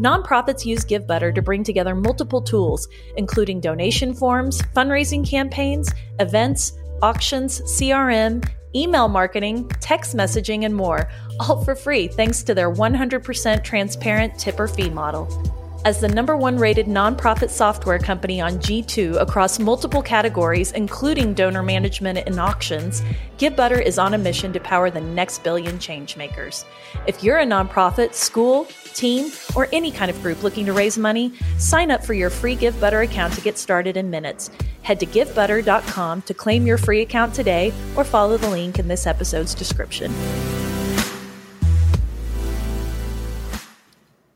Nonprofits 0.00 0.64
use 0.64 0.86
Givebutter 0.86 1.34
to 1.34 1.42
bring 1.42 1.64
together 1.64 1.94
multiple 1.94 2.40
tools, 2.40 2.88
including 3.18 3.60
donation 3.60 4.14
forms, 4.14 4.62
fundraising 4.74 5.28
campaigns, 5.28 5.92
events, 6.18 6.72
auctions, 7.02 7.60
CRM, 7.60 8.42
email 8.74 9.08
marketing, 9.08 9.68
text 9.80 10.16
messaging, 10.16 10.64
and 10.64 10.74
more, 10.74 11.10
all 11.40 11.62
for 11.62 11.74
free 11.74 12.08
thanks 12.08 12.42
to 12.42 12.54
their 12.54 12.72
100% 12.72 13.62
transparent 13.62 14.38
tipper 14.38 14.66
fee 14.66 14.88
model. 14.88 15.26
As 15.84 16.00
the 16.00 16.08
number 16.08 16.36
one 16.36 16.58
rated 16.58 16.86
nonprofit 16.86 17.50
software 17.50 18.00
company 18.00 18.40
on 18.40 18.58
G2 18.58 19.20
across 19.20 19.60
multiple 19.60 20.02
categories, 20.02 20.72
including 20.72 21.34
donor 21.34 21.62
management 21.62 22.18
and 22.18 22.40
auctions, 22.40 23.00
Givebutter 23.38 23.80
is 23.80 23.96
on 23.96 24.12
a 24.12 24.18
mission 24.18 24.52
to 24.54 24.60
power 24.60 24.90
the 24.90 25.00
next 25.00 25.44
billion 25.44 25.78
changemakers. 25.78 26.64
If 27.06 27.22
you're 27.22 27.38
a 27.38 27.46
nonprofit, 27.46 28.12
school, 28.12 28.64
team, 28.92 29.30
or 29.54 29.68
any 29.72 29.92
kind 29.92 30.10
of 30.10 30.20
group 30.20 30.42
looking 30.42 30.66
to 30.66 30.72
raise 30.72 30.98
money, 30.98 31.32
sign 31.58 31.92
up 31.92 32.04
for 32.04 32.12
your 32.12 32.28
free 32.28 32.56
Givebutter 32.56 33.04
account 33.04 33.34
to 33.34 33.40
get 33.40 33.56
started 33.56 33.96
in 33.96 34.10
minutes. 34.10 34.50
Head 34.82 34.98
to 35.00 35.06
givebutter.com 35.06 36.22
to 36.22 36.34
claim 36.34 36.66
your 36.66 36.78
free 36.78 37.02
account 37.02 37.34
today 37.34 37.72
or 37.94 38.02
follow 38.02 38.36
the 38.36 38.50
link 38.50 38.80
in 38.80 38.88
this 38.88 39.06
episode's 39.06 39.54
description. 39.54 40.12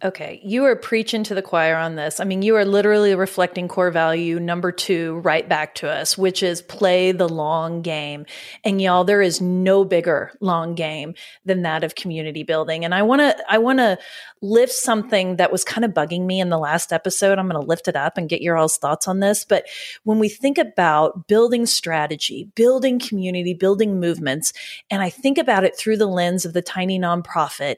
Okay, 0.04 0.40
you 0.42 0.64
are 0.64 0.74
preaching 0.74 1.22
to 1.22 1.34
the 1.34 1.42
choir 1.42 1.76
on 1.76 1.94
this. 1.94 2.18
I 2.18 2.24
mean, 2.24 2.42
you 2.42 2.56
are 2.56 2.64
literally 2.64 3.14
reflecting 3.14 3.68
core 3.68 3.92
value 3.92 4.40
number 4.40 4.72
two 4.72 5.18
right 5.18 5.48
back 5.48 5.76
to 5.76 5.88
us, 5.88 6.18
which 6.18 6.42
is 6.42 6.60
play 6.60 7.12
the 7.12 7.28
long 7.28 7.82
game. 7.82 8.26
And 8.64 8.82
y'all, 8.82 9.04
there 9.04 9.22
is 9.22 9.40
no 9.40 9.84
bigger 9.84 10.32
long 10.40 10.74
game 10.74 11.14
than 11.44 11.62
that 11.62 11.84
of 11.84 11.94
community 11.94 12.42
building. 12.42 12.84
And 12.84 12.92
I 12.92 13.02
want 13.02 13.20
to, 13.20 13.36
I 13.48 13.58
want 13.58 13.78
to 13.78 13.96
lift 14.40 14.72
something 14.72 15.36
that 15.36 15.52
was 15.52 15.62
kind 15.62 15.84
of 15.84 15.92
bugging 15.92 16.26
me 16.26 16.40
in 16.40 16.48
the 16.48 16.58
last 16.58 16.92
episode. 16.92 17.38
I'm 17.38 17.48
going 17.48 17.62
to 17.62 17.68
lift 17.68 17.86
it 17.86 17.94
up 17.94 18.18
and 18.18 18.28
get 18.28 18.42
your 18.42 18.56
all's 18.56 18.78
thoughts 18.78 19.06
on 19.06 19.20
this. 19.20 19.44
But 19.44 19.66
when 20.02 20.18
we 20.18 20.28
think 20.28 20.58
about 20.58 21.28
building 21.28 21.64
strategy, 21.64 22.50
building 22.56 22.98
community, 22.98 23.54
building 23.54 24.00
movements, 24.00 24.52
and 24.90 25.00
I 25.00 25.10
think 25.10 25.38
about 25.38 25.62
it 25.62 25.76
through 25.76 25.98
the 25.98 26.06
lens 26.08 26.44
of 26.44 26.54
the 26.54 26.62
tiny 26.62 26.98
nonprofit, 26.98 27.76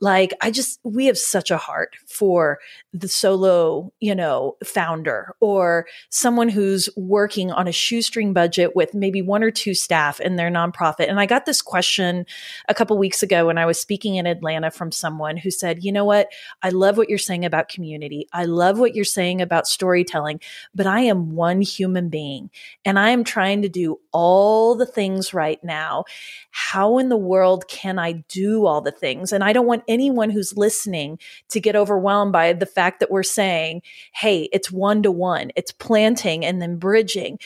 like 0.00 0.32
I 0.40 0.50
just, 0.50 0.80
we 0.82 1.04
have 1.04 1.18
such 1.18 1.50
a 1.50 1.65
heart 1.66 1.96
for 2.06 2.58
the 2.92 3.08
solo, 3.08 3.92
you 4.00 4.14
know, 4.14 4.56
founder 4.64 5.34
or 5.40 5.86
someone 6.10 6.48
who's 6.48 6.88
working 6.96 7.50
on 7.50 7.66
a 7.66 7.72
shoestring 7.72 8.32
budget 8.32 8.76
with 8.76 8.94
maybe 8.94 9.20
one 9.20 9.42
or 9.42 9.50
two 9.50 9.74
staff 9.74 10.20
in 10.20 10.36
their 10.36 10.50
nonprofit. 10.50 11.08
And 11.08 11.18
I 11.18 11.26
got 11.26 11.44
this 11.44 11.60
question 11.60 12.24
a 12.68 12.74
couple 12.74 12.96
weeks 12.96 13.22
ago 13.22 13.46
when 13.46 13.58
I 13.58 13.66
was 13.66 13.78
speaking 13.80 14.16
in 14.16 14.26
Atlanta 14.26 14.70
from 14.70 14.92
someone 14.92 15.36
who 15.36 15.50
said, 15.50 15.82
you 15.82 15.92
know 15.92 16.04
what? 16.04 16.28
I 16.62 16.70
love 16.70 16.96
what 16.96 17.08
you're 17.08 17.18
saying 17.18 17.44
about 17.44 17.68
community. 17.68 18.28
I 18.32 18.44
love 18.44 18.78
what 18.78 18.94
you're 18.94 19.04
saying 19.04 19.42
about 19.42 19.66
storytelling, 19.66 20.40
but 20.74 20.86
I 20.86 21.00
am 21.00 21.34
one 21.34 21.60
human 21.60 22.08
being 22.08 22.50
and 22.84 22.98
I 22.98 23.10
am 23.10 23.24
trying 23.24 23.62
to 23.62 23.68
do 23.68 23.98
all 24.12 24.74
the 24.76 24.86
things 24.86 25.34
right 25.34 25.62
now. 25.64 26.04
How 26.50 26.98
in 26.98 27.08
the 27.08 27.16
world 27.16 27.66
can 27.68 27.98
I 27.98 28.12
do 28.28 28.66
all 28.66 28.80
the 28.80 28.92
things? 28.92 29.32
And 29.32 29.42
I 29.42 29.52
don't 29.52 29.66
want 29.66 29.84
anyone 29.88 30.30
who's 30.30 30.56
listening 30.56 31.18
to 31.50 31.55
get 31.60 31.76
overwhelmed 31.76 32.32
by 32.32 32.52
the 32.52 32.66
fact 32.66 33.00
that 33.00 33.10
we're 33.10 33.22
saying, 33.22 33.82
hey, 34.14 34.48
it's 34.52 34.70
one 34.70 35.02
to 35.02 35.10
one, 35.10 35.50
it's 35.56 35.72
planting 35.72 36.44
and 36.44 36.60
then 36.60 36.76
bridging, 36.76 37.38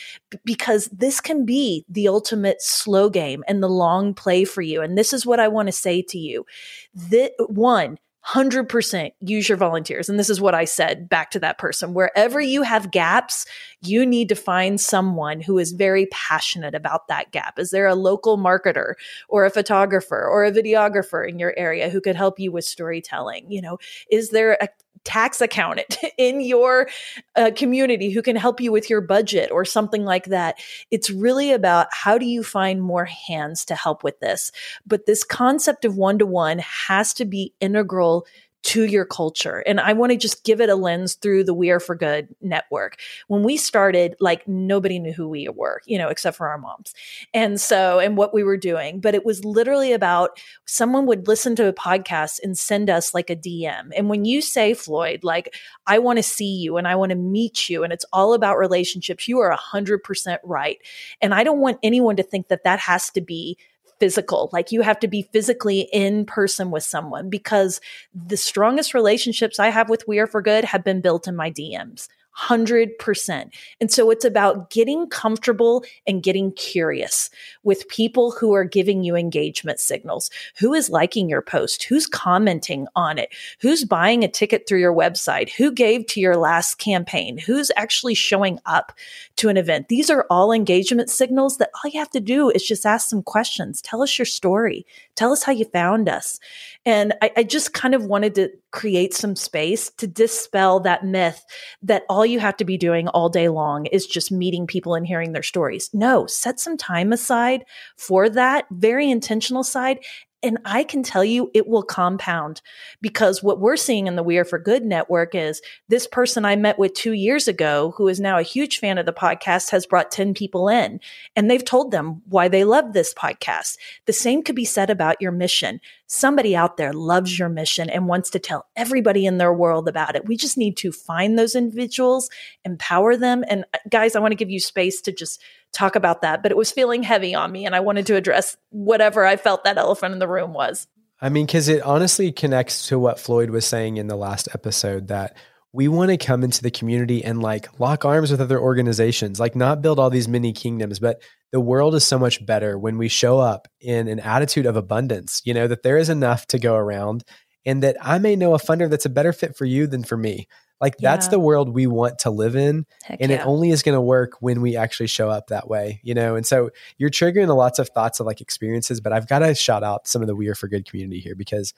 because 0.45 0.87
this 0.87 1.21
can 1.21 1.45
be 1.45 1.85
the 1.89 2.09
ultimate 2.09 2.63
slow 2.63 3.11
game 3.11 3.45
and 3.49 3.63
the 3.63 3.69
long 3.69 4.15
play 4.15 4.45
for 4.45 4.63
you. 4.63 4.83
And 4.83 4.97
this 4.97 5.13
is 5.13 5.25
what 5.25 5.41
I 5.41 5.49
want 5.49 5.69
to 5.69 5.73
say 5.73 6.03
to 6.03 6.19
you. 6.19 6.47
That 6.95 7.33
one, 7.49 7.99
100% 8.27 9.13
use 9.21 9.49
your 9.49 9.57
volunteers. 9.57 10.09
And 10.09 10.19
this 10.19 10.29
is 10.29 10.41
what 10.41 10.55
I 10.55 10.65
said 10.65 11.09
back 11.09 11.31
to 11.31 11.41
that 11.41 11.59
person. 11.59 11.95
Wherever 11.95 12.41
you 12.41 12.63
have 12.63 12.91
gaps, 12.91 13.47
you 13.81 14.05
need 14.05 14.29
to 14.29 14.35
find 14.35 14.81
someone 14.81 15.41
who 15.41 15.59
is 15.59 15.73
very 15.73 16.07
passionate 16.07 16.75
about 16.75 17.09
that 17.09 17.33
gap. 17.33 17.59
Is 17.59 17.71
there 17.71 17.87
a 17.87 17.95
local 17.95 18.37
marketer 18.37 18.95
or 19.29 19.47
a 19.47 19.51
photographer 19.51 20.23
or 20.23 20.45
a 20.45 20.53
videographer 20.53 21.27
in 21.27 21.39
your 21.39 21.55
area 21.57 21.89
who 21.89 22.01
could 22.01 22.17
help 22.17 22.39
you 22.39 22.53
with 22.53 22.67
storytelling? 22.67 23.51
You 23.51 23.63
know, 23.63 23.79
is 24.11 24.31
there 24.31 24.59
a 24.61 24.69
tax 25.05 25.41
accountant 25.41 25.97
in 26.19 26.41
your 26.41 26.89
uh, 27.37 27.51
community 27.57 28.11
who 28.11 28.23
can 28.23 28.37
help 28.37 28.61
you 28.61 28.73
with 28.73 28.91
your 28.91 29.01
budget 29.01 29.51
or 29.51 29.65
something 29.65 30.05
like 30.05 30.27
that. 30.27 30.59
It's 30.91 31.11
really 31.11 31.53
about 31.53 31.89
how 31.93 32.19
do 32.19 32.27
you 32.27 32.43
find 32.43 32.83
more 32.83 33.07
hands 33.07 33.65
to 33.67 33.75
help 33.75 34.05
with 34.05 34.21
this. 34.21 34.53
But 34.87 35.07
this 35.07 35.25
concept 35.25 35.85
of 35.85 35.97
one 35.97 36.19
to 36.19 36.27
one 36.27 36.59
has 36.59 37.15
to 37.15 37.25
be 37.25 37.55
integral 37.61 38.27
to 38.63 38.85
your 38.85 39.07
culture. 39.07 39.61
And 39.67 39.81
I 39.81 39.95
want 39.95 40.13
to 40.13 40.19
just 40.19 40.45
give 40.45 40.61
it 40.61 40.69
a 40.69 40.75
lens 40.75 41.15
through 41.15 41.45
the 41.45 41.55
We 41.55 41.71
Are 41.71 41.81
for 41.81 41.95
Good 41.95 42.29
network. 42.43 42.99
When 43.27 43.43
we 43.43 43.57
started, 43.57 44.17
like 44.21 44.47
nobody 44.47 44.99
knew 44.99 45.13
who 45.13 45.29
we 45.29 45.49
were, 45.49 45.81
you 45.87 45.97
know, 45.97 46.09
except 46.09 46.37
for 46.37 46.49
our 46.49 46.59
moms. 46.59 46.93
And 47.33 47.59
so, 47.61 47.99
and 47.99 48.17
what 48.19 48.35
we 48.35 48.43
were 48.43 48.59
doing. 48.59 49.01
But 49.01 49.15
it 49.15 49.25
was 49.25 49.45
literally 49.45 49.93
about 49.93 50.39
someone 50.67 51.07
would 51.07 51.27
listen 51.27 51.57
to 51.57 51.69
a 51.69 51.73
podcast 51.73 52.41
and 52.43 52.59
send 52.59 52.91
us 52.91 53.15
like 53.15 53.31
a 53.31 53.37
DM. 53.37 53.91
And 53.97 54.11
when 54.11 54.27
you 54.27 54.43
say, 54.43 54.75
Floyd, 54.75 55.25
like, 55.25 55.55
I 55.87 55.99
want 55.99 56.19
to 56.19 56.23
see 56.23 56.55
you 56.57 56.77
and 56.77 56.87
I 56.87 56.97
want 56.97 57.11
to 57.11 57.17
meet 57.17 57.71
you, 57.71 57.83
and 57.83 57.93
it's 57.93 58.05
all 58.13 58.35
about 58.35 58.59
relationships, 58.59 59.27
you 59.27 59.39
are 59.39 59.57
100% 59.57 60.39
right. 60.45 60.79
And 61.23 61.33
I 61.33 61.45
don't 61.45 61.61
want 61.61 61.79
anyone 61.83 62.17
to 62.17 62.23
think 62.23 62.49
that 62.49 62.65
that 62.65 62.79
has 62.81 63.11
to 63.11 63.21
be 63.21 63.57
physical. 64.01 64.51
Like 64.53 64.73
you 64.73 64.81
have 64.81 64.99
to 65.01 65.09
be 65.09 65.23
physically 65.23 65.89
in 65.93 66.25
person 66.25 66.71
with 66.71 66.83
someone 66.83 67.31
because 67.31 67.81
the 68.15 68.37
strongest 68.37 68.95
relationships 68.95 69.61
I 69.61 69.69
have 69.69 69.89
with 69.89 70.09
We 70.09 70.19
Are 70.19 70.27
for 70.27 70.43
Good 70.43 70.65
have 70.65 70.83
been 70.83 71.01
built 71.01 71.29
in 71.29 71.37
my 71.37 71.51
DMs. 71.51 72.09
100%. 72.41 73.51
And 73.81 73.93
so 73.93 74.11
it's 74.11 74.25
about 74.25 74.71
getting 74.71 75.09
comfortable 75.09 75.85
and 76.07 76.23
getting 76.23 76.53
curious 76.53 77.31
with 77.63 77.89
people 77.89 78.31
who 78.31 78.55
are 78.55 78.65
giving 78.65 79.03
you 79.03 79.17
engagement 79.17 79.81
signals. 79.81 80.31
Who 80.59 80.73
is 80.73 80.91
liking 80.91 81.29
your 81.29 81.43
post? 81.43 81.83
Who's 81.85 82.07
commenting 82.07 82.87
on 82.97 83.19
it? 83.19 83.31
Who's 83.61 83.85
buying 83.85 84.25
a 84.25 84.29
ticket 84.29 84.67
through 84.67 84.81
your 84.81 84.95
website? 84.95 85.51
Who 85.51 85.73
gave 85.73 86.07
to 86.07 86.21
your 86.21 86.37
last 86.37 86.77
campaign? 86.77 87.39
Who's 87.39 87.71
actually 87.77 88.15
showing 88.15 88.59
up 88.67 88.93
to 89.37 89.49
an 89.49 89.57
event? 89.57 89.89
These 89.89 90.11
are 90.11 90.27
all 90.31 90.53
engagement 90.53 91.11
signals 91.11 91.59
that 91.59 91.71
all 91.75 91.91
you 91.91 91.99
have 91.99 92.11
to 92.11 92.21
do 92.21 92.51
is 92.51 92.67
just 92.67 92.87
ask 92.87 93.09
some 93.09 93.23
questions. 93.23 93.83
Tell 93.83 94.03
us 94.03 94.19
your 94.19 94.27
story. 94.27 94.87
Tell 95.21 95.33
us 95.33 95.43
how 95.43 95.53
you 95.53 95.67
found 95.67 96.09
us. 96.09 96.41
And 96.87 97.13
I, 97.21 97.31
I 97.37 97.43
just 97.43 97.75
kind 97.75 97.95
of 97.95 98.07
wanted 98.07 98.35
to 98.37 98.49
create 98.71 99.13
some 99.13 99.37
space 99.37 99.91
to 99.99 100.07
dispel 100.07 100.81
that 100.81 101.05
myth 101.05 101.45
that 101.83 102.05
all 102.09 102.25
you 102.25 102.41
have 102.41 102.57
to 102.57 102.65
be 102.65 102.79
doing 102.79 103.07
all 103.09 103.29
day 103.29 103.51
long 103.51 103.85
is 103.85 104.07
just 104.07 104.33
meeting 104.33 104.67
people 104.67 104.95
and 104.95 105.07
hearing 105.07 105.33
their 105.33 105.43
stories. 105.43 105.91
No, 105.93 106.25
set 106.25 106.59
some 106.59 106.79
time 106.79 107.13
aside 107.13 107.67
for 107.99 108.31
that 108.31 108.65
very 108.71 109.11
intentional 109.11 109.63
side 109.63 109.99
and 110.43 110.59
I 110.65 110.85
can 110.85 111.03
tell 111.03 111.25
you 111.25 111.51
it 111.53 111.69
will 111.69 111.83
compound 111.83 112.63
because 113.01 113.43
what 113.43 113.61
we're 113.61 113.77
seeing 113.77 114.07
in 114.07 114.17
the 114.17 114.23
We 114.23 114.39
Are 114.39 114.45
for 114.45 114.59
Good 114.59 114.85
network 114.85 115.35
is 115.35 115.61
this 115.89 116.07
person 116.07 116.45
I 116.45 116.57
met 116.57 116.79
with 116.79 116.95
two 116.95 117.13
years 117.13 117.47
ago, 117.47 117.93
who 117.97 118.09
is 118.09 118.21
now 118.21 118.39
a 118.39 118.43
huge 118.43 118.79
fan 118.79 118.99
of 118.99 119.07
the 119.07 119.13
podcast, 119.13 119.71
has 119.71 119.87
brought 119.87 120.11
10 120.11 120.35
people 120.35 120.69
in 120.69 121.01
and 121.37 121.51
they've 121.51 121.65
told 121.65 121.91
them 121.91 122.23
why 122.29 122.49
they 122.49 122.65
love 122.65 122.93
this 122.93 123.13
podcast. 123.13 123.77
The 124.07 124.13
same 124.13 124.43
could 124.43 124.57
be 124.57 124.65
said 124.65 124.89
about 124.89 125.21
your 125.21 125.33
mission. 125.33 125.81
Somebody 126.07 126.57
out 126.57 126.77
there 126.77 126.93
loves 126.93 127.39
your 127.39 127.49
mission 127.49 127.89
and 127.91 128.09
wants 128.09 128.31
to 128.31 128.39
tell 128.39 128.67
everybody 128.75 129.27
in 129.27 129.39
their 129.39 129.53
world 129.53 129.89
about 129.89 130.17
it. 130.17 130.27
We 130.27 130.37
just 130.37 130.59
need 130.59 130.77
to 130.79 130.91
find 130.91 131.39
those 131.39 131.55
individuals, 131.55 132.31
empower 132.65 133.17
them. 133.17 133.45
And 133.47 133.65
uh, 133.75 133.79
guys, 133.89 134.17
I 134.17 134.21
want 134.21 134.33
to 134.33 134.37
give 134.37 134.51
you 134.51 134.59
space 134.59 135.01
to 135.03 135.13
just 135.13 135.41
talk 135.73 135.97
about 135.97 136.23
that, 136.23 136.43
but 136.43 136.51
it 136.51 136.57
was 136.57 136.71
feeling 136.71 137.03
heavy 137.03 137.35
on 137.35 137.53
me 137.53 137.67
and 137.67 137.75
I 137.75 137.81
wanted 137.81 138.07
to 138.07 138.17
address 138.17 138.57
whatever 138.71 139.25
I 139.25 139.37
felt 139.37 139.65
that 139.65 139.79
elephant 139.79 140.13
in 140.13 140.19
the 140.19 140.29
room 140.29 140.53
was. 140.53 140.87
I 141.21 141.29
mean, 141.29 141.47
because 141.47 141.69
it 141.69 141.83
honestly 141.83 142.33
connects 142.33 142.89
to 142.89 142.99
what 142.99 143.21
Floyd 143.21 143.51
was 143.51 143.67
saying 143.67 143.99
in 143.99 144.07
the 144.07 144.17
last 144.17 144.49
episode 144.55 145.09
that 145.09 145.37
we 145.73 145.87
want 145.87 146.11
to 146.11 146.17
come 146.17 146.43
into 146.43 146.63
the 146.63 146.71
community 146.71 147.23
and 147.25 147.41
like 147.41 147.79
lock 147.79 148.05
arms 148.05 148.31
with 148.31 148.41
other 148.41 148.59
organizations, 148.59 149.39
like 149.39 149.55
not 149.55 149.83
build 149.83 149.99
all 149.99 150.11
these 150.11 150.29
mini 150.29 150.53
kingdoms, 150.53 150.99
but 150.99 151.23
the 151.53 151.61
world 151.61 151.95
is 151.95 152.05
so 152.05 152.19
much 152.19 152.45
better 152.45 152.79
when 152.79 152.99
we 152.99 153.09
show 153.09 153.39
up 153.39 153.69
in 153.81 154.09
an 154.09 154.19
attitude 154.21 154.67
of 154.67 154.77
abundance, 154.77 155.43
you 155.45 155.55
know, 155.55 155.69
that 155.69 155.83
there 155.83 155.97
is 155.97 156.09
enough 156.09 156.47
to 156.49 156.59
go 156.59 156.75
around 156.75 157.23
and 157.65 157.83
that 157.83 157.97
I 158.01 158.19
may 158.19 158.35
know 158.35 158.55
a 158.55 158.59
funder 158.59 158.89
that's 158.89 159.07
a 159.07 159.11
better 159.11 159.33
fit 159.33 159.57
for 159.57 159.65
you 159.65 159.87
than 159.87 160.03
for 160.03 160.17
me. 160.17 160.49
Like 160.81 160.97
yeah. 160.99 161.11
that's 161.11 161.29
the 161.29 161.39
world 161.39 161.69
we 161.69 161.87
want 161.87 162.21
to 162.21 162.31
live 162.31 162.57
in. 162.57 162.87
Heck 163.05 163.21
and 163.21 163.31
yeah. 163.31 163.43
it 163.43 163.47
only 163.47 163.71
is 163.71 163.83
going 163.83 163.95
to 163.95 164.01
work 164.01 164.35
when 164.41 164.63
we 164.63 164.77
actually 164.77 165.09
show 165.09 165.29
up 165.29 165.49
that 165.49 165.69
way, 165.69 166.01
you 166.03 166.15
know? 166.15 166.37
And 166.37 166.47
so 166.47 166.71
you're 166.97 167.11
triggering 167.11 167.55
lots 167.55 167.79
of 167.79 167.89
thoughts 167.91 168.19
of 168.19 168.27
like 168.27 168.41
experiences, 168.41 169.01
but 169.01 169.13
I've 169.13 169.29
got 169.29 169.41
to 169.41 169.55
shout 169.55 169.83
out 169.83 170.07
some 170.07 170.23
of 170.23 170.29
the 170.29 170.35
We 170.35 170.49
Are 170.49 170.55
for 170.55 170.69
Good 170.69 170.89
community 170.89 171.21
here 171.21 171.35
because 171.35 171.75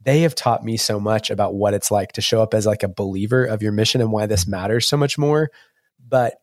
they 0.00 0.20
have 0.20 0.34
taught 0.34 0.64
me 0.64 0.76
so 0.76 1.00
much 1.00 1.30
about 1.30 1.54
what 1.54 1.74
it's 1.74 1.90
like 1.90 2.12
to 2.12 2.20
show 2.20 2.42
up 2.42 2.54
as 2.54 2.66
like 2.66 2.82
a 2.82 2.88
believer 2.88 3.44
of 3.44 3.62
your 3.62 3.72
mission 3.72 4.00
and 4.00 4.12
why 4.12 4.26
this 4.26 4.46
matters 4.46 4.86
so 4.86 4.96
much 4.96 5.18
more. 5.18 5.50
But 6.06 6.34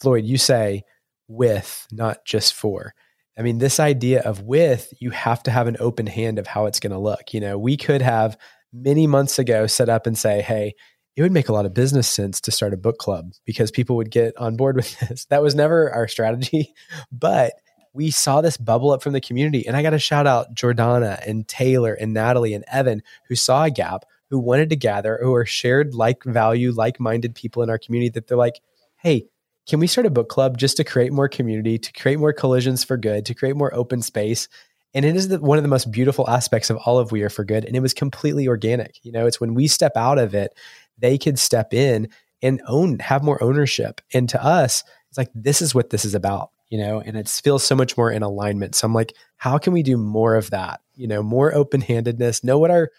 Floyd, 0.00 0.24
you 0.24 0.38
say 0.38 0.84
with, 1.28 1.86
not 1.90 2.24
just 2.24 2.54
for. 2.54 2.94
I 3.36 3.42
mean, 3.42 3.58
this 3.58 3.80
idea 3.80 4.20
of 4.22 4.42
with, 4.42 4.92
you 5.00 5.10
have 5.10 5.42
to 5.42 5.50
have 5.50 5.66
an 5.66 5.76
open 5.80 6.06
hand 6.06 6.38
of 6.38 6.46
how 6.46 6.66
it's 6.66 6.80
going 6.80 6.92
to 6.92 6.98
look. 6.98 7.34
You 7.34 7.40
know, 7.40 7.58
we 7.58 7.76
could 7.76 8.00
have 8.00 8.38
many 8.72 9.06
months 9.06 9.38
ago 9.38 9.66
set 9.66 9.88
up 9.88 10.06
and 10.06 10.16
say, 10.16 10.40
hey, 10.40 10.74
it 11.16 11.22
would 11.22 11.32
make 11.32 11.48
a 11.48 11.52
lot 11.52 11.66
of 11.66 11.74
business 11.74 12.08
sense 12.08 12.40
to 12.42 12.50
start 12.50 12.74
a 12.74 12.78
book 12.78 12.98
club 12.98 13.32
because 13.44 13.70
people 13.70 13.96
would 13.96 14.10
get 14.10 14.36
on 14.36 14.56
board 14.56 14.76
with 14.76 14.98
this. 15.00 15.26
That 15.26 15.42
was 15.42 15.54
never 15.54 15.92
our 15.92 16.08
strategy, 16.08 16.74
but 17.12 17.54
we 17.92 18.10
saw 18.10 18.40
this 18.40 18.56
bubble 18.56 18.90
up 18.90 19.02
from 19.02 19.12
the 19.12 19.20
community. 19.20 19.66
And 19.66 19.76
I 19.76 19.82
got 19.82 19.90
to 19.90 19.98
shout 20.00 20.26
out 20.26 20.54
Jordana 20.54 21.24
and 21.26 21.46
Taylor 21.46 21.94
and 21.94 22.12
Natalie 22.12 22.52
and 22.52 22.64
Evan 22.70 23.02
who 23.28 23.36
saw 23.36 23.64
a 23.64 23.70
gap, 23.70 24.04
who 24.30 24.38
wanted 24.40 24.70
to 24.70 24.76
gather, 24.76 25.18
who 25.22 25.32
are 25.34 25.46
shared 25.46 25.94
like 25.94 26.24
value, 26.24 26.72
like 26.72 26.98
minded 26.98 27.36
people 27.36 27.62
in 27.62 27.70
our 27.70 27.78
community 27.78 28.10
that 28.10 28.26
they're 28.26 28.36
like, 28.36 28.60
hey, 28.96 29.26
can 29.66 29.78
we 29.78 29.86
start 29.86 30.06
a 30.06 30.10
book 30.10 30.28
club 30.28 30.58
just 30.58 30.76
to 30.76 30.84
create 30.84 31.12
more 31.12 31.28
community, 31.28 31.78
to 31.78 31.92
create 31.92 32.18
more 32.18 32.32
collisions 32.32 32.82
for 32.82 32.96
good, 32.96 33.24
to 33.26 33.34
create 33.34 33.56
more 33.56 33.72
open 33.72 34.02
space? 34.02 34.48
And 34.92 35.04
it 35.04 35.16
is 35.16 35.28
the, 35.28 35.40
one 35.40 35.58
of 35.58 35.64
the 35.64 35.68
most 35.68 35.90
beautiful 35.90 36.28
aspects 36.28 36.70
of 36.70 36.76
all 36.78 36.98
of 36.98 37.12
We 37.12 37.22
Are 37.22 37.30
for 37.30 37.44
Good. 37.44 37.64
And 37.64 37.74
it 37.74 37.80
was 37.80 37.94
completely 37.94 38.46
organic. 38.46 39.04
You 39.04 39.12
know, 39.12 39.26
it's 39.26 39.40
when 39.40 39.54
we 39.54 39.66
step 39.66 39.92
out 39.96 40.18
of 40.18 40.34
it 40.34 40.52
they 40.98 41.18
could 41.18 41.38
step 41.38 41.74
in 41.74 42.08
and 42.42 42.60
own, 42.66 42.98
have 42.98 43.22
more 43.22 43.42
ownership. 43.42 44.00
And 44.12 44.28
to 44.28 44.42
us, 44.42 44.84
it's 45.08 45.18
like, 45.18 45.30
this 45.34 45.62
is 45.62 45.74
what 45.74 45.90
this 45.90 46.04
is 46.04 46.14
about, 46.14 46.50
you 46.68 46.78
know, 46.78 47.00
and 47.00 47.16
it 47.16 47.28
feels 47.28 47.64
so 47.64 47.74
much 47.74 47.96
more 47.96 48.10
in 48.10 48.22
alignment. 48.22 48.74
So 48.74 48.86
I'm 48.86 48.94
like, 48.94 49.14
how 49.36 49.58
can 49.58 49.72
we 49.72 49.82
do 49.82 49.96
more 49.96 50.34
of 50.34 50.50
that? 50.50 50.80
You 50.94 51.08
know, 51.08 51.22
more 51.22 51.54
open 51.54 51.80
handedness, 51.80 52.44
know 52.44 52.58
what 52.58 52.70
our, 52.70 52.90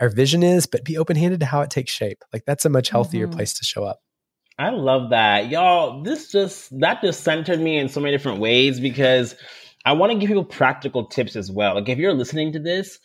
our 0.00 0.08
vision 0.08 0.42
is, 0.42 0.66
but 0.66 0.84
be 0.84 0.98
open 0.98 1.16
handed 1.16 1.40
to 1.40 1.46
how 1.46 1.60
it 1.60 1.70
takes 1.70 1.92
shape. 1.92 2.24
Like 2.32 2.44
that's 2.46 2.64
a 2.64 2.70
much 2.70 2.90
healthier 2.90 3.26
mm-hmm. 3.26 3.36
place 3.36 3.54
to 3.54 3.64
show 3.64 3.84
up. 3.84 4.00
I 4.58 4.70
love 4.70 5.10
that. 5.10 5.48
Y'all, 5.48 6.02
this 6.02 6.30
just, 6.30 6.78
that 6.80 7.00
just 7.00 7.22
centered 7.22 7.60
me 7.60 7.78
in 7.78 7.88
so 7.88 8.00
many 8.00 8.14
different 8.14 8.40
ways 8.40 8.80
because 8.80 9.34
I 9.86 9.92
want 9.92 10.12
to 10.12 10.18
give 10.18 10.28
people 10.28 10.44
practical 10.44 11.06
tips 11.06 11.36
as 11.36 11.50
well. 11.50 11.76
Like 11.76 11.88
if 11.88 11.98
you're 11.98 12.12
listening 12.12 12.52
to 12.52 12.58
this, 12.58 12.98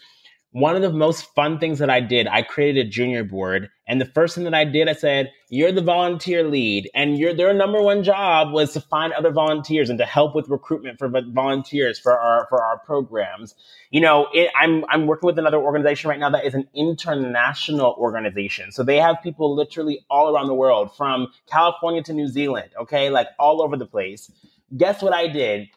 one 0.55 0.73
of 0.73 0.81
the 0.81 0.89
most 0.89 1.35
fun 1.35 1.59
things 1.59 1.79
that 1.79 1.89
I 1.89 1.99
did, 1.99 2.29
I 2.29 2.41
created 2.41 2.87
a 2.87 2.89
junior 2.89 3.25
board. 3.25 3.69
And 3.89 3.99
the 3.99 4.05
first 4.05 4.35
thing 4.35 4.45
that 4.45 4.53
I 4.53 4.63
did, 4.63 4.87
I 4.87 4.93
said, 4.93 5.33
you're 5.49 5.73
the 5.73 5.81
volunteer 5.81 6.47
lead 6.47 6.89
and 6.95 7.17
your, 7.17 7.33
their 7.33 7.53
number 7.53 7.81
one 7.81 8.03
job 8.05 8.53
was 8.53 8.71
to 8.71 8.79
find 8.79 9.11
other 9.11 9.31
volunteers 9.31 9.89
and 9.89 9.99
to 9.99 10.05
help 10.05 10.33
with 10.33 10.47
recruitment 10.47 10.97
for 10.97 11.09
volunteers 11.09 11.99
for 11.99 12.17
our, 12.17 12.47
for 12.47 12.63
our 12.63 12.79
programs. 12.79 13.53
You 13.91 13.99
know, 13.99 14.29
it, 14.33 14.49
I'm, 14.57 14.85
I'm 14.87 15.07
working 15.07 15.27
with 15.27 15.37
another 15.37 15.59
organization 15.59 16.09
right 16.09 16.19
now 16.21 16.29
that 16.29 16.45
is 16.45 16.53
an 16.53 16.69
international 16.73 17.93
organization. 17.97 18.71
So 18.71 18.81
they 18.81 18.95
have 18.95 19.17
people 19.21 19.53
literally 19.53 20.05
all 20.09 20.33
around 20.33 20.47
the 20.47 20.53
world 20.53 20.95
from 20.95 21.27
California 21.47 22.01
to 22.03 22.13
New 22.13 22.29
Zealand. 22.29 22.69
Okay. 22.79 23.09
Like 23.09 23.27
all 23.37 23.61
over 23.61 23.75
the 23.75 23.85
place. 23.85 24.31
Guess 24.77 25.01
what 25.01 25.11
I 25.11 25.27
did? 25.27 25.67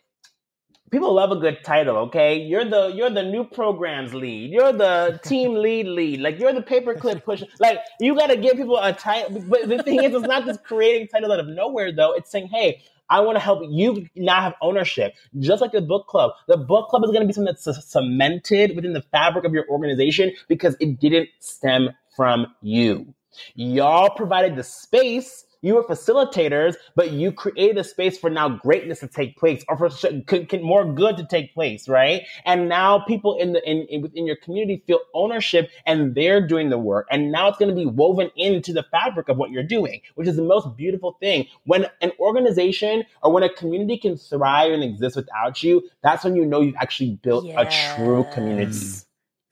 People 0.90 1.14
love 1.14 1.30
a 1.32 1.36
good 1.36 1.64
title 1.64 1.96
okay? 1.98 2.38
You're 2.38 2.64
the 2.64 2.88
you're 2.88 3.10
the 3.10 3.22
new 3.22 3.44
programs 3.44 4.14
lead. 4.14 4.52
You're 4.52 4.72
the 4.72 5.20
team 5.24 5.54
lead 5.64 5.86
lead. 5.86 6.20
Like 6.20 6.38
you're 6.38 6.52
the 6.52 6.62
paperclip 6.62 7.24
push. 7.24 7.42
Like 7.60 7.80
you 8.00 8.16
got 8.16 8.28
to 8.28 8.36
give 8.36 8.56
people 8.56 8.78
a 8.78 8.92
title. 8.92 9.40
But 9.48 9.68
the 9.68 9.82
thing 9.84 10.02
is 10.04 10.14
it's 10.14 10.26
not 10.26 10.46
just 10.46 10.64
creating 10.64 11.08
title 11.08 11.32
out 11.32 11.40
of 11.40 11.48
nowhere 11.48 11.92
though. 11.92 12.14
It's 12.14 12.30
saying 12.30 12.48
hey 12.48 12.82
I 13.10 13.20
want 13.20 13.36
to 13.36 13.40
help 13.40 13.60
you 13.68 14.06
now 14.16 14.40
have 14.40 14.54
ownership, 14.62 15.14
just 15.38 15.62
like 15.62 15.72
the 15.72 15.80
book 15.80 16.06
club. 16.08 16.32
The 16.46 16.56
book 16.58 16.88
club 16.90 17.04
is 17.04 17.10
going 17.10 17.22
to 17.22 17.26
be 17.26 17.32
something 17.32 17.54
that's 17.54 17.90
cemented 17.90 18.76
within 18.76 18.92
the 18.92 19.02
fabric 19.02 19.44
of 19.44 19.52
your 19.52 19.66
organization 19.68 20.32
because 20.48 20.76
it 20.80 21.00
didn't 21.00 21.28
stem 21.40 21.90
from 22.16 22.48
you. 22.62 23.14
Y'all 23.54 24.10
provided 24.10 24.56
the 24.56 24.64
space 24.64 25.46
you 25.60 25.74
were 25.74 25.84
facilitators, 25.84 26.76
but 26.94 27.12
you 27.12 27.32
created 27.32 27.78
a 27.78 27.84
space 27.84 28.18
for 28.18 28.30
now 28.30 28.48
greatness 28.48 29.00
to 29.00 29.08
take 29.08 29.36
place 29.36 29.64
or 29.68 29.76
for 29.76 29.90
more 30.62 30.84
good 30.92 31.16
to 31.16 31.26
take 31.26 31.54
place, 31.54 31.88
right? 31.88 32.22
And 32.44 32.68
now 32.68 33.00
people 33.00 33.36
in 33.36 33.52
the 33.52 33.68
in, 33.68 33.86
in 33.88 34.02
within 34.02 34.26
your 34.26 34.36
community 34.36 34.82
feel 34.86 35.00
ownership 35.14 35.70
and 35.86 36.14
they're 36.14 36.46
doing 36.46 36.70
the 36.70 36.78
work. 36.78 37.06
And 37.10 37.32
now 37.32 37.48
it's 37.48 37.58
going 37.58 37.70
to 37.70 37.74
be 37.74 37.86
woven 37.86 38.30
into 38.36 38.72
the 38.72 38.84
fabric 38.90 39.28
of 39.28 39.36
what 39.36 39.50
you're 39.50 39.62
doing, 39.62 40.00
which 40.14 40.28
is 40.28 40.36
the 40.36 40.42
most 40.42 40.76
beautiful 40.76 41.16
thing. 41.20 41.46
When 41.64 41.86
an 42.00 42.12
organization 42.20 43.04
or 43.22 43.32
when 43.32 43.42
a 43.42 43.52
community 43.52 43.98
can 43.98 44.16
thrive 44.16 44.72
and 44.72 44.84
exist 44.84 45.16
without 45.16 45.62
you, 45.62 45.88
that's 46.02 46.24
when 46.24 46.36
you 46.36 46.44
know 46.44 46.60
you've 46.60 46.76
actually 46.76 47.18
built 47.22 47.44
yes. 47.44 47.56
a 47.58 47.96
true 47.96 48.26
community. 48.32 48.76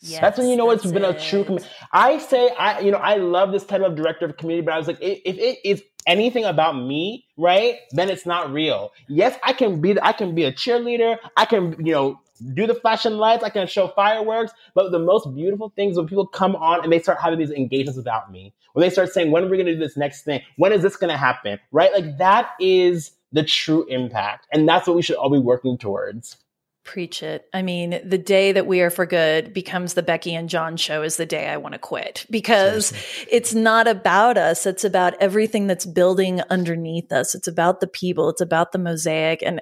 Yes, 0.01 0.21
that's 0.21 0.39
when 0.39 0.49
you 0.49 0.57
know 0.57 0.71
it's 0.71 0.91
been 0.91 1.05
a 1.05 1.19
true. 1.19 1.45
community. 1.45 1.69
I 1.93 2.19
say, 2.19 2.51
I 2.51 2.81
you 2.81 2.91
know, 2.91 2.99
I 2.99 3.17
love 3.17 3.53
this 3.53 3.65
type 3.65 3.83
of 3.83 3.97
director 3.97 4.27
of 4.27 4.37
community, 4.37 4.65
but 4.65 4.75
I 4.75 4.79
was 4.79 4.87
like, 4.87 4.99
if 5.01 5.21
it 5.25 5.59
is 5.65 5.83
anything 6.07 6.45
about 6.45 6.77
me, 6.77 7.27
right, 7.37 7.77
then 7.93 8.11
it's 8.11 8.27
not 8.27 8.53
real. 8.53 8.93
Yes, 9.09 9.39
I 9.43 9.53
can 9.53 9.81
be 9.81 10.01
I 10.01 10.13
can 10.13 10.35
be 10.35 10.45
a 10.45 10.53
cheerleader. 10.53 11.19
I 11.37 11.47
can, 11.47 11.75
you 11.85 11.93
know, 11.93 12.21
do 12.55 12.67
the 12.67 12.75
flashing 12.75 13.15
lights. 13.15 13.43
I 13.43 13.51
can 13.51 13.67
show 13.67 13.89
fireworks. 13.89 14.53
But 14.75 14.93
the 14.93 14.99
most 14.99 15.35
beautiful 15.35 15.73
things 15.75 15.97
when 15.97 16.07
people 16.07 16.27
come 16.27 16.55
on 16.57 16.83
and 16.83 16.93
they 16.93 17.01
start 17.01 17.19
having 17.21 17.39
these 17.39 17.51
engagements 17.51 17.97
without 17.97 18.31
me, 18.31 18.53
when 18.75 18.83
they 18.83 18.91
start 18.91 19.13
saying, 19.13 19.31
when 19.31 19.45
are 19.45 19.49
we 19.49 19.57
going 19.57 19.67
to 19.67 19.75
do 19.75 19.81
this 19.81 19.97
next 19.97 20.23
thing? 20.23 20.43
When 20.57 20.73
is 20.73 20.83
this 20.83 20.97
going 20.97 21.11
to 21.11 21.17
happen? 21.17 21.59
Right? 21.73 21.93
Like 21.93 22.19
that 22.19 22.51
is 22.61 23.13
the 23.33 23.43
true 23.43 23.87
impact. 23.87 24.47
And 24.53 24.69
that's 24.69 24.87
what 24.87 24.97
we 24.97 25.03
should 25.03 25.17
all 25.17 25.31
be 25.31 25.39
working 25.39 25.79
towards. 25.79 26.37
Preach 26.87 27.20
it. 27.20 27.49
I 27.53 27.62
mean, 27.62 28.01
the 28.05 28.16
day 28.16 28.53
that 28.53 28.68
we 28.68 28.81
are 28.81 28.90
for 28.90 29.07
good 29.07 29.53
becomes 29.53 29.94
the 29.94 30.05
Becky 30.05 30.37
and 30.37 30.49
Jon 30.49 30.77
show 30.77 31.03
is 31.03 31.16
the 31.16 31.27
day 31.27 31.49
I 31.49 31.57
want 31.57 31.72
to 31.72 31.81
quit 31.81 32.25
because 32.31 32.87
Seriously. 32.87 33.29
it's 33.33 33.55
not 33.55 33.88
about 33.88 34.38
us. 34.38 34.66
It's 34.66 34.85
about 34.85 35.14
everything 35.20 35.66
that's 35.66 35.85
building 35.85 36.42
underneath 36.49 37.11
us. 37.11 37.35
It's 37.35 37.49
about 37.49 37.81
the 37.81 37.88
people. 37.88 38.29
It's 38.29 38.40
about 38.40 38.70
the 38.70 38.79
mosaic. 38.79 39.42
And 39.42 39.61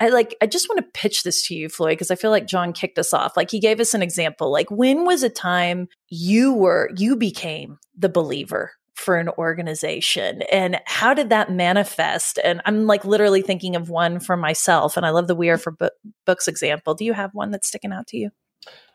I 0.00 0.10
like, 0.10 0.36
I 0.42 0.46
just 0.46 0.68
want 0.68 0.78
to 0.78 1.00
pitch 1.00 1.22
this 1.22 1.48
to 1.48 1.54
you, 1.54 1.70
Floyd, 1.70 1.92
because 1.92 2.10
I 2.10 2.14
feel 2.14 2.30
like 2.30 2.46
Jon 2.46 2.74
kicked 2.74 2.98
us 2.98 3.14
off. 3.14 3.38
Like 3.38 3.50
he 3.50 3.58
gave 3.58 3.80
us 3.80 3.94
an 3.94 4.02
example. 4.02 4.52
Like 4.52 4.70
when 4.70 5.06
was 5.06 5.22
a 5.22 5.30
time 5.30 5.88
you 6.08 6.52
were, 6.52 6.90
you 6.94 7.16
became 7.16 7.78
the 7.96 8.10
believer? 8.10 8.72
For 8.96 9.16
an 9.16 9.28
organization 9.38 10.42
and 10.50 10.80
how 10.86 11.14
did 11.14 11.28
that 11.30 11.50
manifest? 11.50 12.38
And 12.42 12.60
i'm 12.64 12.86
like 12.86 13.04
literally 13.04 13.42
thinking 13.42 13.76
of 13.76 13.90
one 13.90 14.20
for 14.20 14.36
myself 14.36 14.96
and 14.96 15.06
i 15.06 15.10
love 15.10 15.26
the 15.26 15.34
we 15.34 15.50
are 15.50 15.58
for 15.58 15.72
Bo- 15.72 15.90
books 16.24 16.48
example. 16.48 16.94
Do 16.94 17.04
you 17.04 17.12
have 17.12 17.34
one 17.34 17.50
that's 17.50 17.68
sticking 17.68 17.92
out 17.92 18.06
to 18.08 18.18
you? 18.18 18.30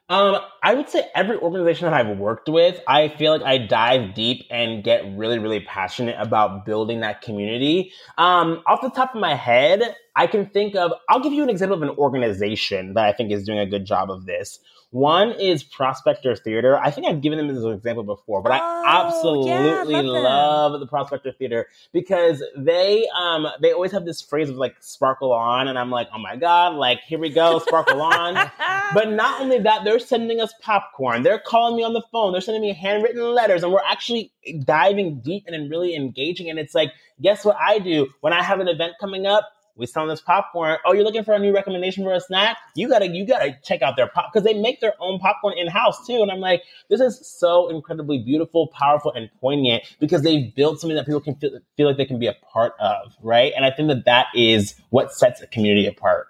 Um, 0.09 0.41
I 0.61 0.73
would 0.73 0.89
say 0.89 1.09
every 1.15 1.37
organization 1.37 1.85
that 1.89 1.93
I've 1.93 2.17
worked 2.17 2.49
with, 2.49 2.81
I 2.85 3.07
feel 3.07 3.31
like 3.31 3.43
I 3.43 3.57
dive 3.59 4.13
deep 4.13 4.45
and 4.51 4.83
get 4.83 5.05
really, 5.15 5.39
really 5.39 5.61
passionate 5.61 6.17
about 6.19 6.65
building 6.65 6.99
that 6.99 7.21
community. 7.21 7.93
Um, 8.17 8.61
off 8.67 8.81
the 8.81 8.89
top 8.89 9.15
of 9.15 9.21
my 9.21 9.35
head, 9.35 9.95
I 10.15 10.27
can 10.27 10.47
think 10.47 10.75
of, 10.75 10.91
I'll 11.09 11.21
give 11.21 11.33
you 11.33 11.43
an 11.43 11.49
example 11.49 11.77
of 11.77 11.83
an 11.83 11.95
organization 11.97 12.93
that 12.95 13.05
I 13.05 13.13
think 13.13 13.31
is 13.31 13.45
doing 13.45 13.59
a 13.59 13.65
good 13.65 13.85
job 13.85 14.11
of 14.11 14.25
this. 14.25 14.59
One 14.91 15.31
is 15.31 15.63
Prospector 15.63 16.35
Theater. 16.35 16.77
I 16.77 16.91
think 16.91 17.07
I've 17.07 17.21
given 17.21 17.37
them 17.37 17.49
as 17.49 17.63
an 17.63 17.71
example 17.71 18.03
before, 18.03 18.41
but 18.41 18.51
oh, 18.51 18.55
I 18.55 19.05
absolutely 19.07 19.49
yeah, 19.49 20.01
love, 20.01 20.71
love, 20.73 20.79
the 20.81 20.85
Prospector 20.87 21.31
Theater 21.39 21.67
because 21.93 22.43
they 22.57 23.07
um 23.17 23.47
they 23.61 23.71
always 23.71 23.93
have 23.93 24.03
this 24.03 24.21
phrase 24.21 24.49
of 24.49 24.57
like 24.57 24.75
sparkle 24.81 25.31
on, 25.31 25.69
and 25.69 25.79
I'm 25.79 25.91
like, 25.91 26.09
oh 26.13 26.19
my 26.19 26.35
god, 26.35 26.75
like 26.75 26.99
here 27.07 27.19
we 27.19 27.29
go, 27.29 27.59
sparkle 27.59 28.01
on. 28.01 28.33
but 28.93 29.09
not 29.11 29.39
only 29.39 29.59
that, 29.59 29.85
they're 29.85 29.97
sending 29.97 30.41
us 30.41 30.53
popcorn. 30.59 31.23
They're 31.23 31.39
calling 31.39 31.77
me 31.77 31.83
on 31.83 31.93
the 31.93 32.03
phone. 32.11 32.33
They're 32.33 32.41
sending 32.41 32.61
me 32.61 32.73
handwritten 32.73 33.23
letters, 33.23 33.63
and 33.63 33.71
we're 33.71 33.79
actually 33.87 34.33
diving 34.65 35.21
deep 35.21 35.45
and 35.47 35.71
really 35.71 35.95
engaging. 35.95 36.49
And 36.49 36.59
it's 36.59 36.75
like, 36.75 36.91
guess 37.21 37.45
what 37.45 37.55
I 37.55 37.79
do 37.79 38.09
when 38.19 38.33
I 38.33 38.43
have 38.43 38.59
an 38.59 38.67
event 38.67 38.95
coming 38.99 39.25
up? 39.25 39.47
We 39.75 39.85
selling 39.85 40.09
this 40.09 40.21
popcorn. 40.21 40.77
Oh, 40.85 40.93
you're 40.93 41.03
looking 41.03 41.23
for 41.23 41.33
a 41.33 41.39
new 41.39 41.53
recommendation 41.53 42.03
for 42.03 42.13
a 42.13 42.19
snack? 42.19 42.57
You 42.75 42.89
gotta 42.89 43.07
you 43.07 43.25
gotta 43.25 43.57
check 43.63 43.81
out 43.81 43.95
their 43.95 44.07
pop 44.07 44.31
because 44.31 44.45
they 44.45 44.53
make 44.53 44.81
their 44.81 44.93
own 44.99 45.19
popcorn 45.19 45.57
in 45.57 45.67
house 45.67 46.05
too. 46.05 46.21
And 46.21 46.31
I'm 46.31 46.39
like, 46.39 46.63
this 46.89 47.01
is 47.01 47.25
so 47.27 47.69
incredibly 47.69 48.19
beautiful, 48.19 48.67
powerful, 48.67 49.11
and 49.13 49.29
poignant 49.39 49.83
because 49.99 50.21
they've 50.21 50.53
built 50.55 50.79
something 50.79 50.95
that 50.95 51.05
people 51.05 51.21
can 51.21 51.35
feel, 51.35 51.59
feel 51.77 51.87
like 51.87 51.97
they 51.97 52.05
can 52.05 52.19
be 52.19 52.27
a 52.27 52.35
part 52.53 52.73
of, 52.79 53.13
right? 53.21 53.53
And 53.55 53.65
I 53.65 53.71
think 53.71 53.87
that 53.89 54.05
that 54.05 54.27
is 54.35 54.75
what 54.89 55.13
sets 55.13 55.41
a 55.41 55.47
community 55.47 55.87
apart. 55.87 56.27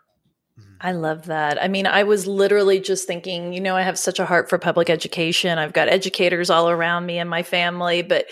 I 0.83 0.93
love 0.93 1.27
that. 1.27 1.61
I 1.61 1.67
mean, 1.67 1.85
I 1.85 2.03
was 2.03 2.25
literally 2.25 2.79
just 2.79 3.05
thinking, 3.05 3.53
you 3.53 3.61
know, 3.61 3.75
I 3.75 3.83
have 3.83 3.99
such 3.99 4.17
a 4.17 4.25
heart 4.25 4.49
for 4.49 4.57
public 4.57 4.89
education. 4.89 5.59
I've 5.59 5.73
got 5.73 5.87
educators 5.87 6.49
all 6.49 6.71
around 6.71 7.05
me 7.05 7.19
and 7.19 7.29
my 7.29 7.43
family, 7.43 8.01
but 8.01 8.25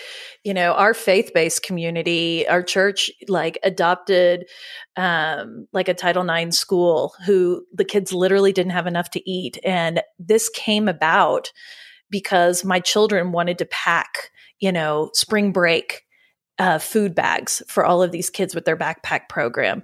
you 0.44 0.54
know, 0.54 0.74
our 0.74 0.94
faith-based 0.94 1.64
community, 1.64 2.48
our 2.48 2.64
church 2.64 3.12
like 3.28 3.60
adopted 3.64 4.46
um 4.96 5.68
like 5.74 5.88
a 5.88 5.94
Title 5.94 6.28
IX 6.30 6.56
school 6.56 7.14
who 7.26 7.66
the 7.74 7.86
kids 7.86 8.14
literally 8.14 8.54
didn't 8.54 8.72
have 8.72 8.88
enough 8.88 9.10
to 9.12 9.30
eat 9.30 9.58
and 9.64 10.02
this 10.18 10.50
came 10.50 10.88
about 10.88 11.52
because 12.10 12.66
my 12.66 12.80
children 12.80 13.32
wanted 13.32 13.58
to 13.60 13.66
pack, 13.66 14.32
you 14.60 14.72
know, 14.72 15.12
spring 15.14 15.52
break 15.52 16.04
uh, 16.60 16.78
food 16.78 17.16
bags 17.16 17.64
for 17.68 17.86
all 17.86 18.04
of 18.04 18.12
these 18.12 18.30
kids 18.30 18.54
with 18.54 18.66
their 18.66 18.76
backpack 18.76 19.30
program. 19.30 19.82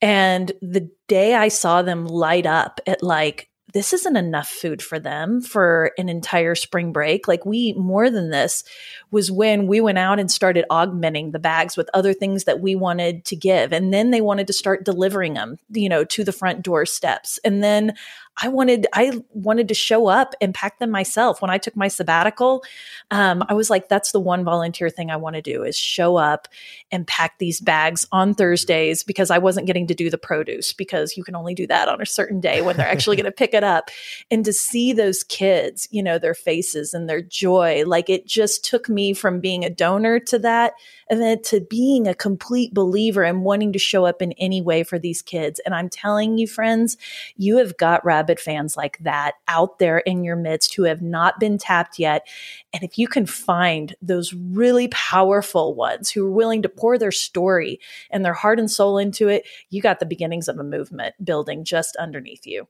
And 0.00 0.52
the 0.62 0.88
day 1.08 1.34
I 1.34 1.48
saw 1.48 1.82
them 1.82 2.06
light 2.06 2.46
up 2.46 2.80
at 2.86 3.02
like 3.02 3.50
this 3.72 3.92
isn't 3.92 4.16
enough 4.16 4.48
food 4.48 4.82
for 4.82 4.98
them 4.98 5.40
for 5.40 5.92
an 5.98 6.08
entire 6.08 6.54
spring 6.54 6.92
break. 6.92 7.26
Like 7.26 7.46
we 7.46 7.72
more 7.74 8.10
than 8.10 8.30
this 8.30 8.64
was 9.10 9.30
when 9.30 9.66
we 9.66 9.80
went 9.80 9.98
out 9.98 10.18
and 10.18 10.30
started 10.30 10.64
augmenting 10.70 11.30
the 11.30 11.38
bags 11.38 11.76
with 11.76 11.90
other 11.94 12.12
things 12.12 12.44
that 12.44 12.60
we 12.60 12.74
wanted 12.74 13.24
to 13.26 13.36
give. 13.36 13.72
And 13.72 13.92
then 13.92 14.10
they 14.10 14.20
wanted 14.20 14.46
to 14.46 14.52
start 14.52 14.84
delivering 14.84 15.34
them, 15.34 15.58
you 15.70 15.88
know, 15.88 16.04
to 16.04 16.24
the 16.24 16.32
front 16.32 16.62
door 16.62 16.86
steps. 16.86 17.38
And 17.44 17.62
then 17.62 17.94
I 18.40 18.48
wanted 18.48 18.86
I 18.94 19.22
wanted 19.34 19.68
to 19.68 19.74
show 19.74 20.06
up 20.06 20.34
and 20.40 20.54
pack 20.54 20.78
them 20.78 20.90
myself. 20.90 21.42
When 21.42 21.50
I 21.50 21.58
took 21.58 21.76
my 21.76 21.88
sabbatical, 21.88 22.64
um, 23.10 23.44
I 23.48 23.54
was 23.54 23.68
like, 23.68 23.88
that's 23.88 24.12
the 24.12 24.20
one 24.20 24.42
volunteer 24.42 24.88
thing 24.88 25.10
I 25.10 25.16
want 25.16 25.36
to 25.36 25.42
do 25.42 25.62
is 25.64 25.76
show 25.76 26.16
up 26.16 26.48
and 26.90 27.06
pack 27.06 27.38
these 27.38 27.60
bags 27.60 28.06
on 28.10 28.34
Thursdays 28.34 29.02
because 29.02 29.30
I 29.30 29.38
wasn't 29.38 29.66
getting 29.66 29.86
to 29.88 29.94
do 29.94 30.08
the 30.08 30.18
produce 30.18 30.72
because 30.72 31.16
you 31.16 31.24
can 31.24 31.36
only 31.36 31.54
do 31.54 31.66
that 31.66 31.88
on 31.88 32.00
a 32.00 32.06
certain 32.06 32.40
day 32.40 32.62
when 32.62 32.76
they're 32.76 32.88
actually 32.88 33.16
going 33.16 33.26
to 33.26 33.32
pick 33.32 33.52
it 33.52 33.64
up. 33.64 33.90
And 34.30 34.44
to 34.46 34.52
see 34.52 34.92
those 34.92 35.22
kids, 35.22 35.86
you 35.90 36.02
know, 36.02 36.18
their 36.18 36.34
faces 36.34 36.94
and 36.94 37.08
their 37.08 37.22
joy, 37.22 37.84
like 37.86 38.08
it 38.08 38.26
just 38.26 38.64
took 38.64 38.88
me 38.88 39.12
from 39.12 39.40
being 39.40 39.64
a 39.64 39.70
donor 39.70 40.18
to 40.20 40.38
that 40.38 40.72
and 41.08 41.20
then 41.20 41.42
to 41.42 41.60
being 41.60 42.08
a 42.08 42.14
complete 42.14 42.72
believer 42.72 43.22
and 43.22 43.44
wanting 43.44 43.74
to 43.74 43.78
show 43.78 44.06
up 44.06 44.22
in 44.22 44.32
any 44.32 44.62
way 44.62 44.82
for 44.82 44.98
these 44.98 45.20
kids. 45.20 45.60
And 45.66 45.74
I'm 45.74 45.90
telling 45.90 46.38
you, 46.38 46.46
friends, 46.46 46.96
you 47.36 47.58
have 47.58 47.76
got 47.76 48.02
rabid 48.22 48.38
fans 48.38 48.76
like 48.76 48.98
that 48.98 49.34
out 49.48 49.78
there 49.78 49.98
in 49.98 50.22
your 50.22 50.36
midst 50.36 50.74
who 50.74 50.84
have 50.84 51.02
not 51.02 51.40
been 51.40 51.58
tapped 51.58 51.98
yet. 51.98 52.26
And 52.72 52.82
if 52.82 52.98
you 52.98 53.08
can 53.08 53.26
find 53.26 53.96
those 54.00 54.32
really 54.32 54.88
powerful 54.88 55.74
ones 55.74 56.10
who 56.10 56.24
are 56.26 56.30
willing 56.30 56.62
to 56.62 56.68
pour 56.68 56.98
their 56.98 57.10
story 57.10 57.80
and 58.10 58.24
their 58.24 58.32
heart 58.32 58.60
and 58.60 58.70
soul 58.70 58.98
into 58.98 59.28
it, 59.28 59.44
you 59.70 59.82
got 59.82 59.98
the 59.98 60.06
beginnings 60.06 60.48
of 60.48 60.58
a 60.58 60.64
movement 60.64 61.14
building 61.22 61.64
just 61.64 61.96
underneath 61.96 62.46
you. 62.46 62.68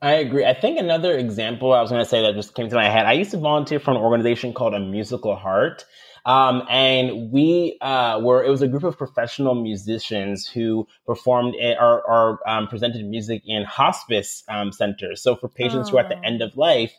I 0.00 0.12
agree. 0.12 0.44
I 0.44 0.54
think 0.54 0.78
another 0.78 1.16
example 1.16 1.72
I 1.72 1.80
was 1.80 1.90
going 1.90 2.02
to 2.02 2.08
say 2.08 2.22
that 2.22 2.34
just 2.34 2.54
came 2.54 2.68
to 2.68 2.74
my 2.74 2.88
head. 2.88 3.06
I 3.06 3.14
used 3.14 3.30
to 3.30 3.38
volunteer 3.38 3.80
for 3.80 3.90
an 3.90 3.96
organization 3.96 4.52
called 4.52 4.74
A 4.74 4.80
Musical 4.80 5.34
Heart. 5.34 5.84
Um, 6.26 6.62
and 6.70 7.30
we 7.30 7.76
uh, 7.80 8.18
were, 8.20 8.42
it 8.42 8.50
was 8.50 8.62
a 8.62 8.68
group 8.68 8.84
of 8.84 8.96
professional 8.96 9.54
musicians 9.54 10.46
who 10.46 10.86
performed 11.06 11.54
or, 11.56 12.02
or 12.02 12.48
um, 12.48 12.66
presented 12.66 13.04
music 13.04 13.42
in 13.46 13.64
hospice 13.64 14.42
um, 14.48 14.72
centers. 14.72 15.22
So 15.22 15.36
for 15.36 15.48
patients 15.48 15.88
oh. 15.88 15.92
who 15.92 15.98
are 15.98 16.04
at 16.04 16.08
the 16.08 16.24
end 16.24 16.40
of 16.40 16.56
life. 16.56 16.92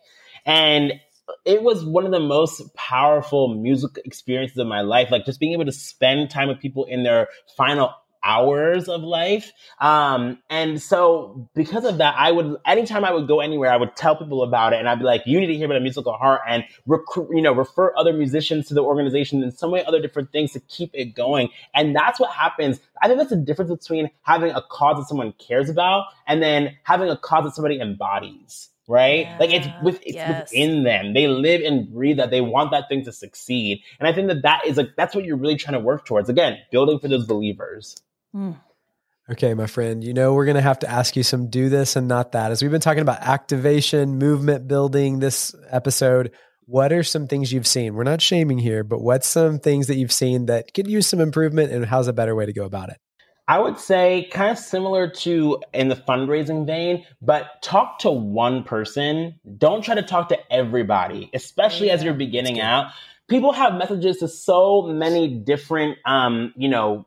And 0.46 0.94
it 1.44 1.64
was 1.64 1.84
one 1.84 2.06
of 2.06 2.12
the 2.12 2.20
most 2.20 2.62
powerful 2.76 3.56
music 3.56 4.00
experiences 4.06 4.58
of 4.58 4.68
my 4.68 4.82
life. 4.82 5.10
Like 5.10 5.26
just 5.26 5.40
being 5.40 5.54
able 5.54 5.66
to 5.66 5.72
spend 5.72 6.30
time 6.30 6.48
with 6.48 6.60
people 6.60 6.86
in 6.86 7.04
their 7.04 7.28
final 7.58 7.92
hours 8.26 8.90
of 8.90 9.04
life. 9.04 9.52
Um, 9.80 10.40
and 10.50 10.82
so 10.82 11.50
because 11.56 11.86
of 11.86 12.00
that, 12.00 12.16
I 12.18 12.32
would, 12.32 12.58
anytime 12.66 13.06
I 13.06 13.14
would 13.14 13.28
go 13.28 13.40
anywhere, 13.40 13.72
I 13.72 13.78
would 13.78 13.96
tell 13.96 14.16
people 14.16 14.44
about 14.44 14.74
it 14.74 14.80
and 14.80 14.90
I'd 14.90 15.00
be 15.00 15.06
like, 15.06 15.22
you 15.26 15.40
need 15.40 15.48
to 15.48 15.56
hear 15.56 15.66
about 15.66 15.78
a 15.78 15.82
musical 15.82 16.14
heart 16.14 16.42
and 16.48 16.64
recruit, 16.86 17.30
you 17.34 17.42
know, 17.42 17.54
refer 17.54 17.94
other 17.96 18.12
musicians 18.12 18.68
to 18.68 18.74
the 18.74 18.84
organization 18.84 19.44
and 19.44 19.54
some 19.54 19.72
way, 19.72 19.86
other 19.86 20.02
different 20.02 20.32
things 20.32 20.52
to 20.54 20.60
keep 20.62 20.92
it 20.94 21.16
going. 21.16 21.50
And 21.74 21.96
that's 21.96 22.20
what 22.20 22.32
happens. 22.32 22.80
I 23.02 23.08
think 23.08 23.20
that's 23.20 23.30
the 23.30 23.38
difference 23.38 23.72
between 23.72 24.10
having 24.24 24.52
a 24.52 24.62
cause 24.70 24.98
that 24.98 25.08
someone 25.08 25.34
cares 25.34 25.70
about 25.70 26.06
and 26.28 26.42
then 26.42 26.76
having 26.84 27.10
a 27.10 27.18
cause 27.18 27.46
that 27.46 27.56
somebody 27.56 27.80
embodies 27.80 28.70
right? 28.88 29.22
Yeah, 29.22 29.38
like 29.40 29.52
it's 29.52 29.68
with 29.84 30.00
it's 30.04 30.16
yes. 30.16 30.52
within 30.52 30.84
them. 30.84 31.14
They 31.14 31.28
live 31.28 31.62
and 31.62 31.92
breathe 31.92 32.18
that 32.18 32.32
they 32.32 32.42
want 32.42 32.72
that 32.72 32.88
thing 32.90 33.04
to 33.06 33.12
succeed, 33.12 33.82
and 34.00 34.08
I 34.08 34.14
think 34.14 34.28
that 34.28 34.44
that 34.44 34.66
is 34.66 34.78
like 34.78 34.96
that's 34.96 35.16
what 35.16 35.26
you're 35.26 35.38
really 35.38 35.56
trying 35.56 35.74
to 35.74 35.80
work 35.80 36.06
towards. 36.06 36.30
Again, 36.30 36.58
building 36.72 37.00
for 37.00 37.08
those 37.08 37.26
believers. 37.26 37.96
Mm. 38.36 38.60
Okay, 39.32 39.56
my 39.56 39.66
friend, 39.66 40.04
you 40.04 40.14
know, 40.14 40.34
we're 40.34 40.46
going 40.46 40.56
to 40.56 40.62
have 40.62 40.80
to 40.80 40.90
ask 40.90 41.16
you 41.16 41.24
some 41.24 41.50
do 41.50 41.70
this 41.70 41.96
and 41.96 42.08
not 42.08 42.34
that. 42.34 42.52
As 42.52 42.62
we've 42.62 42.70
been 42.70 42.82
talking 42.82 43.02
about 43.02 43.22
activation, 43.22 44.20
movement 44.20 44.68
building 44.68 45.18
this 45.20 45.56
episode, 45.70 46.32
what 46.66 46.94
are 46.94 47.02
some 47.02 47.28
things 47.28 47.52
you've 47.52 47.66
seen? 47.66 47.96
We're 47.96 48.04
not 48.04 48.22
shaming 48.22 48.60
here, 48.60 48.84
but 48.84 49.02
what's 49.02 49.28
some 49.28 49.58
things 49.58 49.88
that 49.88 49.96
you've 49.96 50.12
seen 50.12 50.46
that 50.46 50.74
could 50.76 50.88
use 50.88 51.08
some 51.08 51.22
improvement 51.22 51.72
and 51.72 51.86
how's 51.86 52.08
a 52.08 52.14
better 52.14 52.36
way 52.36 52.46
to 52.46 52.54
go 52.54 52.66
about 52.66 52.90
it? 52.90 52.98
I 53.48 53.60
would 53.60 53.80
say 53.80 54.28
kind 54.32 54.52
of 54.52 54.58
similar 54.58 55.08
to 55.08 55.62
in 55.74 55.88
the 55.88 55.96
fundraising 55.96 56.66
vein, 56.66 57.06
but 57.22 57.62
talk 57.62 58.00
to 58.00 58.12
one 58.12 58.64
person. 58.64 59.40
Don't 59.58 59.84
try 59.84 59.96
to 59.96 60.02
talk 60.02 60.30
to 60.30 60.54
everybody, 60.54 61.30
especially 61.34 61.92
as 61.92 62.04
you're 62.04 62.16
beginning 62.16 62.60
out. 62.60 62.92
People 63.28 63.54
have 63.54 63.76
messages 63.76 64.18
to 64.18 64.28
so 64.28 64.84
many 64.84 65.28
different, 65.28 65.98
um, 66.06 66.54
you 66.56 66.70
know, 66.70 67.06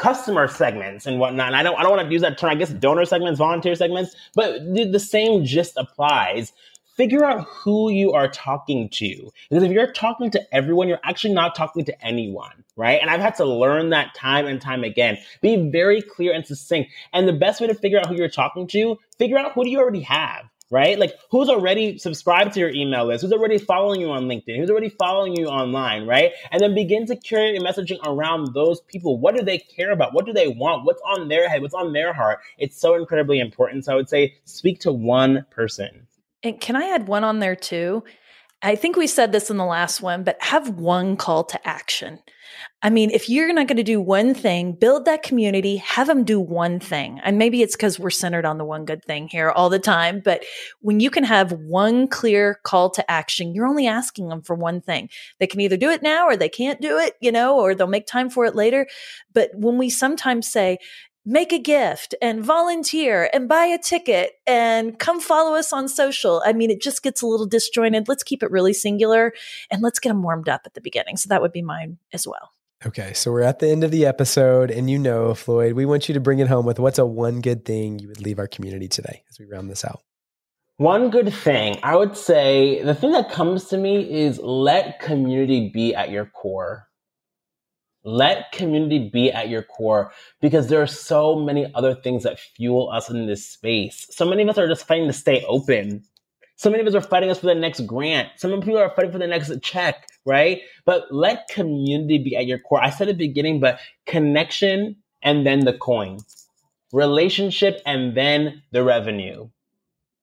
customer 0.00 0.48
segments 0.48 1.06
and 1.06 1.20
whatnot. 1.20 1.48
And 1.48 1.56
I 1.56 1.62
don't 1.62 1.78
I 1.78 1.82
don't 1.82 1.94
want 1.94 2.08
to 2.08 2.12
use 2.12 2.22
that 2.22 2.38
term. 2.38 2.50
I 2.50 2.54
guess 2.54 2.70
donor 2.70 3.04
segments, 3.04 3.38
volunteer 3.38 3.74
segments, 3.74 4.16
but 4.34 4.74
the, 4.74 4.90
the 4.90 4.98
same 4.98 5.44
gist 5.44 5.74
applies. 5.76 6.52
Figure 6.96 7.24
out 7.24 7.46
who 7.46 7.90
you 7.90 8.12
are 8.12 8.28
talking 8.28 8.88
to. 8.90 9.30
Because 9.48 9.62
if 9.62 9.72
you're 9.72 9.92
talking 9.92 10.30
to 10.32 10.54
everyone, 10.54 10.88
you're 10.88 11.00
actually 11.04 11.32
not 11.32 11.54
talking 11.54 11.84
to 11.84 12.04
anyone, 12.04 12.64
right? 12.76 13.00
And 13.00 13.08
I've 13.08 13.20
had 13.20 13.36
to 13.36 13.44
learn 13.46 13.90
that 13.90 14.14
time 14.14 14.46
and 14.46 14.60
time 14.60 14.84
again. 14.84 15.16
Be 15.40 15.70
very 15.70 16.02
clear 16.02 16.34
and 16.34 16.46
succinct. 16.46 16.90
And 17.14 17.26
the 17.26 17.32
best 17.32 17.60
way 17.60 17.68
to 17.68 17.74
figure 17.74 17.98
out 17.98 18.06
who 18.06 18.16
you're 18.16 18.28
talking 18.28 18.66
to, 18.68 18.98
figure 19.18 19.38
out 19.38 19.52
who 19.52 19.64
do 19.64 19.70
you 19.70 19.78
already 19.78 20.02
have 20.02 20.44
right? 20.70 20.98
Like 20.98 21.18
who's 21.30 21.48
already 21.48 21.98
subscribed 21.98 22.54
to 22.54 22.60
your 22.60 22.70
email 22.70 23.06
list, 23.06 23.22
who's 23.22 23.32
already 23.32 23.58
following 23.58 24.00
you 24.00 24.10
on 24.10 24.24
LinkedIn, 24.24 24.56
who's 24.56 24.70
already 24.70 24.88
following 24.88 25.36
you 25.36 25.46
online, 25.46 26.06
right? 26.06 26.32
And 26.50 26.60
then 26.60 26.74
begin 26.74 27.06
to 27.06 27.16
curate 27.16 27.54
your 27.54 27.62
messaging 27.64 27.98
around 28.06 28.54
those 28.54 28.80
people. 28.82 29.18
What 29.18 29.36
do 29.36 29.42
they 29.42 29.58
care 29.58 29.90
about? 29.90 30.14
What 30.14 30.26
do 30.26 30.32
they 30.32 30.48
want? 30.48 30.84
What's 30.84 31.02
on 31.02 31.28
their 31.28 31.48
head? 31.48 31.62
What's 31.62 31.74
on 31.74 31.92
their 31.92 32.12
heart? 32.12 32.40
It's 32.58 32.80
so 32.80 32.94
incredibly 32.94 33.40
important. 33.40 33.84
So 33.84 33.92
I 33.92 33.96
would 33.96 34.08
say 34.08 34.36
speak 34.44 34.80
to 34.80 34.92
one 34.92 35.44
person. 35.50 36.06
And 36.42 36.58
can 36.58 36.74
I 36.74 36.86
add 36.86 37.06
one 37.06 37.24
on 37.24 37.40
there 37.40 37.56
too? 37.56 38.02
I 38.62 38.76
think 38.76 38.96
we 38.96 39.06
said 39.06 39.32
this 39.32 39.50
in 39.50 39.56
the 39.56 39.64
last 39.64 40.02
one, 40.02 40.22
but 40.22 40.36
have 40.42 40.68
one 40.68 41.16
call 41.16 41.44
to 41.44 41.68
action. 41.68 42.18
I 42.82 42.90
mean, 42.90 43.10
if 43.10 43.28
you're 43.28 43.52
not 43.52 43.68
going 43.68 43.76
to 43.76 43.82
do 43.82 44.00
one 44.00 44.34
thing, 44.34 44.72
build 44.72 45.04
that 45.04 45.22
community, 45.22 45.76
have 45.76 46.06
them 46.06 46.24
do 46.24 46.40
one 46.40 46.80
thing. 46.80 47.20
And 47.22 47.38
maybe 47.38 47.62
it's 47.62 47.76
because 47.76 47.98
we're 47.98 48.10
centered 48.10 48.44
on 48.44 48.58
the 48.58 48.64
one 48.64 48.84
good 48.84 49.04
thing 49.04 49.28
here 49.28 49.50
all 49.50 49.68
the 49.68 49.78
time. 49.78 50.20
But 50.24 50.44
when 50.80 51.00
you 51.00 51.10
can 51.10 51.24
have 51.24 51.52
one 51.52 52.08
clear 52.08 52.58
call 52.64 52.90
to 52.90 53.10
action, 53.10 53.54
you're 53.54 53.66
only 53.66 53.86
asking 53.86 54.28
them 54.28 54.42
for 54.42 54.56
one 54.56 54.80
thing. 54.80 55.10
They 55.38 55.46
can 55.46 55.60
either 55.60 55.76
do 55.76 55.90
it 55.90 56.02
now 56.02 56.26
or 56.26 56.36
they 56.36 56.48
can't 56.48 56.80
do 56.80 56.98
it, 56.98 57.14
you 57.20 57.32
know, 57.32 57.58
or 57.58 57.74
they'll 57.74 57.86
make 57.86 58.06
time 58.06 58.30
for 58.30 58.44
it 58.46 58.54
later. 58.54 58.86
But 59.32 59.50
when 59.54 59.78
we 59.78 59.90
sometimes 59.90 60.50
say, 60.50 60.78
make 61.24 61.52
a 61.52 61.58
gift 61.58 62.14
and 62.22 62.42
volunteer 62.44 63.28
and 63.32 63.48
buy 63.48 63.66
a 63.66 63.78
ticket 63.78 64.32
and 64.46 64.98
come 64.98 65.20
follow 65.20 65.54
us 65.54 65.72
on 65.72 65.88
social. 65.88 66.42
I 66.44 66.52
mean, 66.52 66.70
it 66.70 66.80
just 66.80 67.02
gets 67.02 67.22
a 67.22 67.26
little 67.26 67.46
disjointed. 67.46 68.08
Let's 68.08 68.22
keep 68.22 68.42
it 68.42 68.50
really 68.50 68.72
singular 68.72 69.32
and 69.70 69.82
let's 69.82 69.98
get 69.98 70.10
them 70.10 70.22
warmed 70.22 70.48
up 70.48 70.62
at 70.64 70.74
the 70.74 70.80
beginning. 70.80 71.16
So 71.16 71.28
that 71.28 71.42
would 71.42 71.52
be 71.52 71.62
mine 71.62 71.98
as 72.12 72.26
well. 72.26 72.52
Okay, 72.86 73.12
so 73.12 73.30
we're 73.30 73.42
at 73.42 73.58
the 73.58 73.68
end 73.68 73.84
of 73.84 73.90
the 73.90 74.06
episode, 74.06 74.70
and 74.70 74.88
you 74.88 74.98
know, 74.98 75.34
Floyd, 75.34 75.74
we 75.74 75.84
want 75.84 76.08
you 76.08 76.14
to 76.14 76.20
bring 76.20 76.38
it 76.38 76.48
home 76.48 76.64
with 76.64 76.78
what's 76.78 76.98
a 76.98 77.04
one 77.04 77.42
good 77.42 77.66
thing 77.66 77.98
you 77.98 78.08
would 78.08 78.22
leave 78.22 78.38
our 78.38 78.48
community 78.48 78.88
today 78.88 79.22
as 79.28 79.38
we 79.38 79.44
round 79.44 79.68
this 79.68 79.84
out. 79.84 80.00
One 80.78 81.10
good 81.10 81.30
thing, 81.30 81.78
I 81.82 81.94
would 81.94 82.16
say 82.16 82.82
the 82.82 82.94
thing 82.94 83.12
that 83.12 83.30
comes 83.30 83.66
to 83.66 83.76
me 83.76 84.10
is 84.10 84.38
let 84.38 84.98
community 84.98 85.68
be 85.68 85.94
at 85.94 86.10
your 86.10 86.24
core. 86.24 86.88
Let 88.04 88.52
community 88.52 89.10
be 89.10 89.30
at 89.30 89.48
your 89.50 89.62
core 89.62 90.12
because 90.40 90.68
there 90.68 90.80
are 90.80 90.86
so 90.86 91.36
many 91.36 91.70
other 91.74 91.94
things 91.94 92.22
that 92.22 92.38
fuel 92.38 92.90
us 92.90 93.10
in 93.10 93.26
this 93.26 93.46
space. 93.46 94.06
So 94.10 94.24
many 94.24 94.42
of 94.42 94.48
us 94.48 94.58
are 94.58 94.68
just 94.68 94.86
fighting 94.86 95.06
to 95.06 95.12
stay 95.12 95.44
open. 95.46 96.02
So 96.56 96.70
many 96.70 96.82
of 96.82 96.88
us 96.88 96.94
are 96.94 97.00
fighting 97.06 97.30
us 97.30 97.40
for 97.40 97.46
the 97.46 97.54
next 97.54 97.86
grant. 97.86 98.28
Some 98.36 98.50
people 98.60 98.78
are 98.78 98.90
fighting 98.94 99.12
for 99.12 99.18
the 99.18 99.26
next 99.26 99.50
check, 99.62 100.08
right? 100.26 100.60
But 100.84 101.12
let 101.12 101.48
community 101.48 102.18
be 102.18 102.36
at 102.36 102.46
your 102.46 102.58
core. 102.58 102.82
I 102.82 102.90
said 102.90 103.08
at 103.08 103.18
the 103.18 103.28
beginning, 103.28 103.60
but 103.60 103.80
connection 104.06 104.96
and 105.22 105.46
then 105.46 105.60
the 105.60 105.72
coin, 105.74 106.18
relationship 106.92 107.80
and 107.86 108.16
then 108.16 108.62
the 108.72 108.82
revenue, 108.82 109.48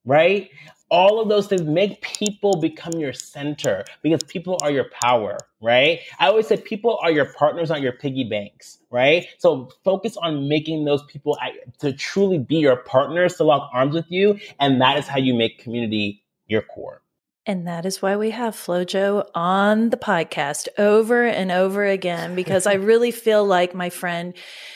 right? 0.05 0.49
All 0.89 1.19
of 1.19 1.29
those 1.29 1.47
things 1.47 1.63
make 1.63 2.01
people 2.01 2.59
become 2.59 2.93
your 2.93 3.13
center 3.13 3.83
because 4.01 4.23
people 4.23 4.57
are 4.61 4.71
your 4.71 4.85
power, 5.01 5.37
right? 5.61 5.99
I 6.19 6.27
always 6.27 6.47
say 6.47 6.57
people 6.57 6.97
are 7.01 7.11
your 7.11 7.25
partners, 7.25 7.69
not 7.69 7.81
your 7.81 7.91
piggy 7.91 8.23
banks, 8.23 8.77
right? 8.89 9.27
So 9.37 9.69
focus 9.83 10.17
on 10.17 10.47
making 10.47 10.85
those 10.85 11.03
people 11.03 11.37
to 11.79 11.93
truly 11.93 12.37
be 12.37 12.57
your 12.57 12.77
partners, 12.77 13.35
to 13.35 13.43
lock 13.43 13.69
arms 13.73 13.93
with 13.93 14.09
you. 14.09 14.39
And 14.59 14.81
that 14.81 14.97
is 14.97 15.07
how 15.07 15.17
you 15.17 15.33
make 15.33 15.59
community 15.59 16.23
your 16.47 16.61
core. 16.61 17.01
And 17.45 17.65
that 17.65 17.85
is 17.85 18.01
why 18.01 18.17
we 18.17 18.31
have 18.31 18.55
Flojo 18.55 19.25
on 19.33 19.89
the 19.89 19.97
podcast 19.97 20.67
over 20.77 21.23
and 21.23 21.49
over 21.49 21.85
again, 21.85 22.35
because 22.35 22.67
I 22.67 22.73
really 22.73 23.11
feel 23.11 23.45
like, 23.45 23.73
my 23.73 23.89
friend, 23.89 24.33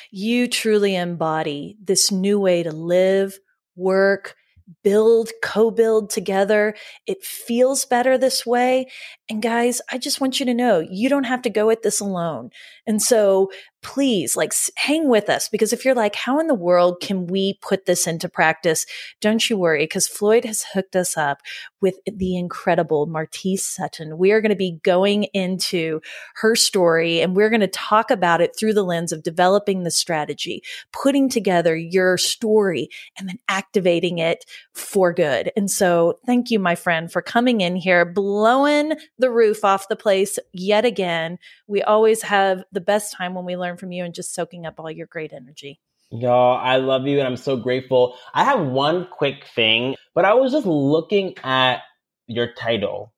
you 0.10 0.48
truly 0.48 0.96
embody 0.96 1.78
this 1.84 2.12
new 2.12 2.40
way 2.40 2.64
to 2.64 2.72
live, 2.72 3.38
work, 3.76 4.38
build, 4.84 5.30
co 5.44 5.72
build 5.72 6.10
together. 6.10 6.76
It 7.08 7.24
feels 7.24 7.86
better 7.86 8.18
this 8.18 8.46
way. 8.46 8.88
And 9.32 9.42
guys, 9.42 9.80
I 9.90 9.98
just 9.98 10.20
want 10.20 10.42
you 10.42 10.46
to 10.48 10.54
know 10.54 10.82
you 10.82 11.08
don't 11.08 11.24
have 11.24 11.42
to 11.44 11.50
go 11.50 11.70
at 11.70 11.84
this 11.84 12.02
alone. 12.02 12.50
And 12.86 13.02
so 13.02 13.50
please 13.82 14.36
like 14.36 14.54
hang 14.76 15.08
with 15.08 15.30
us 15.30 15.50
because 15.50 15.74
if 15.74 15.84
you're 15.84 15.96
like, 15.96 16.16
how 16.16 16.40
in 16.40 16.48
the 16.48 16.54
world 16.54 17.00
can 17.02 17.28
we 17.28 17.58
put 17.62 17.86
this 17.86 18.06
into 18.06 18.30
practice? 18.30 18.86
Don't 19.22 19.50
you 19.50 19.58
worry 19.58 19.84
because 19.84 20.08
Floyd 20.08 20.46
has 20.46 20.66
hooked 20.74 20.96
us 20.96 21.18
up 21.18 21.40
with 21.80 21.96
the 22.06 22.38
incredible 22.38 23.08
Martise 23.08 23.66
Sutton. 23.66 24.18
We 24.18 24.32
are 24.32 24.42
going 24.42 24.52
to 24.52 24.56
be 24.56 24.80
going 24.84 25.24
into 25.34 26.02
her 26.36 26.56
story 26.56 27.22
and 27.22 27.36
we're 27.36 27.50
going 27.50 27.62
to 27.62 27.68
talk 27.68 28.12
about 28.12 28.42
it 28.42 28.56
through 28.56 28.74
the 28.74 28.84
lens 28.84 29.12
of 29.12 29.24
developing 29.24 29.84
the 29.84 29.92
strategy, 29.92 30.62
putting 30.92 31.28
together 31.28 31.76
your 31.76 32.18
story 32.18 32.90
and 33.18 33.28
then 33.28 33.40
activating 33.48 34.20
it 34.20 34.46
for 34.74 35.12
good. 35.12 35.52
And 35.56 35.72
so 35.72 36.20
thank 36.26 36.52
you, 36.52 36.60
my 36.60 36.76
friend, 36.76 37.12
for 37.12 37.22
coming 37.22 37.62
in 37.62 37.76
here, 37.76 38.06
blowing 38.06 38.94
the 39.22 39.32
roof 39.32 39.64
off 39.64 39.88
the 39.88 39.96
place 39.96 40.38
yet 40.52 40.84
again. 40.86 41.40
We 41.68 41.82
always 41.82 42.24
have 42.24 42.64
the 42.72 42.82
best 42.82 43.14
time 43.14 43.34
when 43.34 43.46
we 43.46 43.56
learn 43.56 43.78
from 43.78 43.92
you 43.92 44.04
and 44.04 44.14
just 44.14 44.36
soaking 44.36 44.66
up 44.66 44.80
all 44.80 44.92
your 44.92 45.08
great 45.08 45.32
energy. 45.32 45.80
Y'all, 46.12 46.58
I 46.58 46.76
love 46.76 47.08
you 47.08 47.20
and 47.20 47.28
I'm 47.28 47.38
so 47.38 47.56
grateful. 47.56 48.18
I 48.34 48.44
have 48.44 48.68
one 48.68 49.08
quick 49.10 49.46
thing, 49.56 49.96
but 50.14 50.26
I 50.26 50.34
was 50.34 50.52
just 50.52 50.68
looking 50.68 51.36
at 51.42 51.84
your 52.28 52.52
title, 52.52 53.14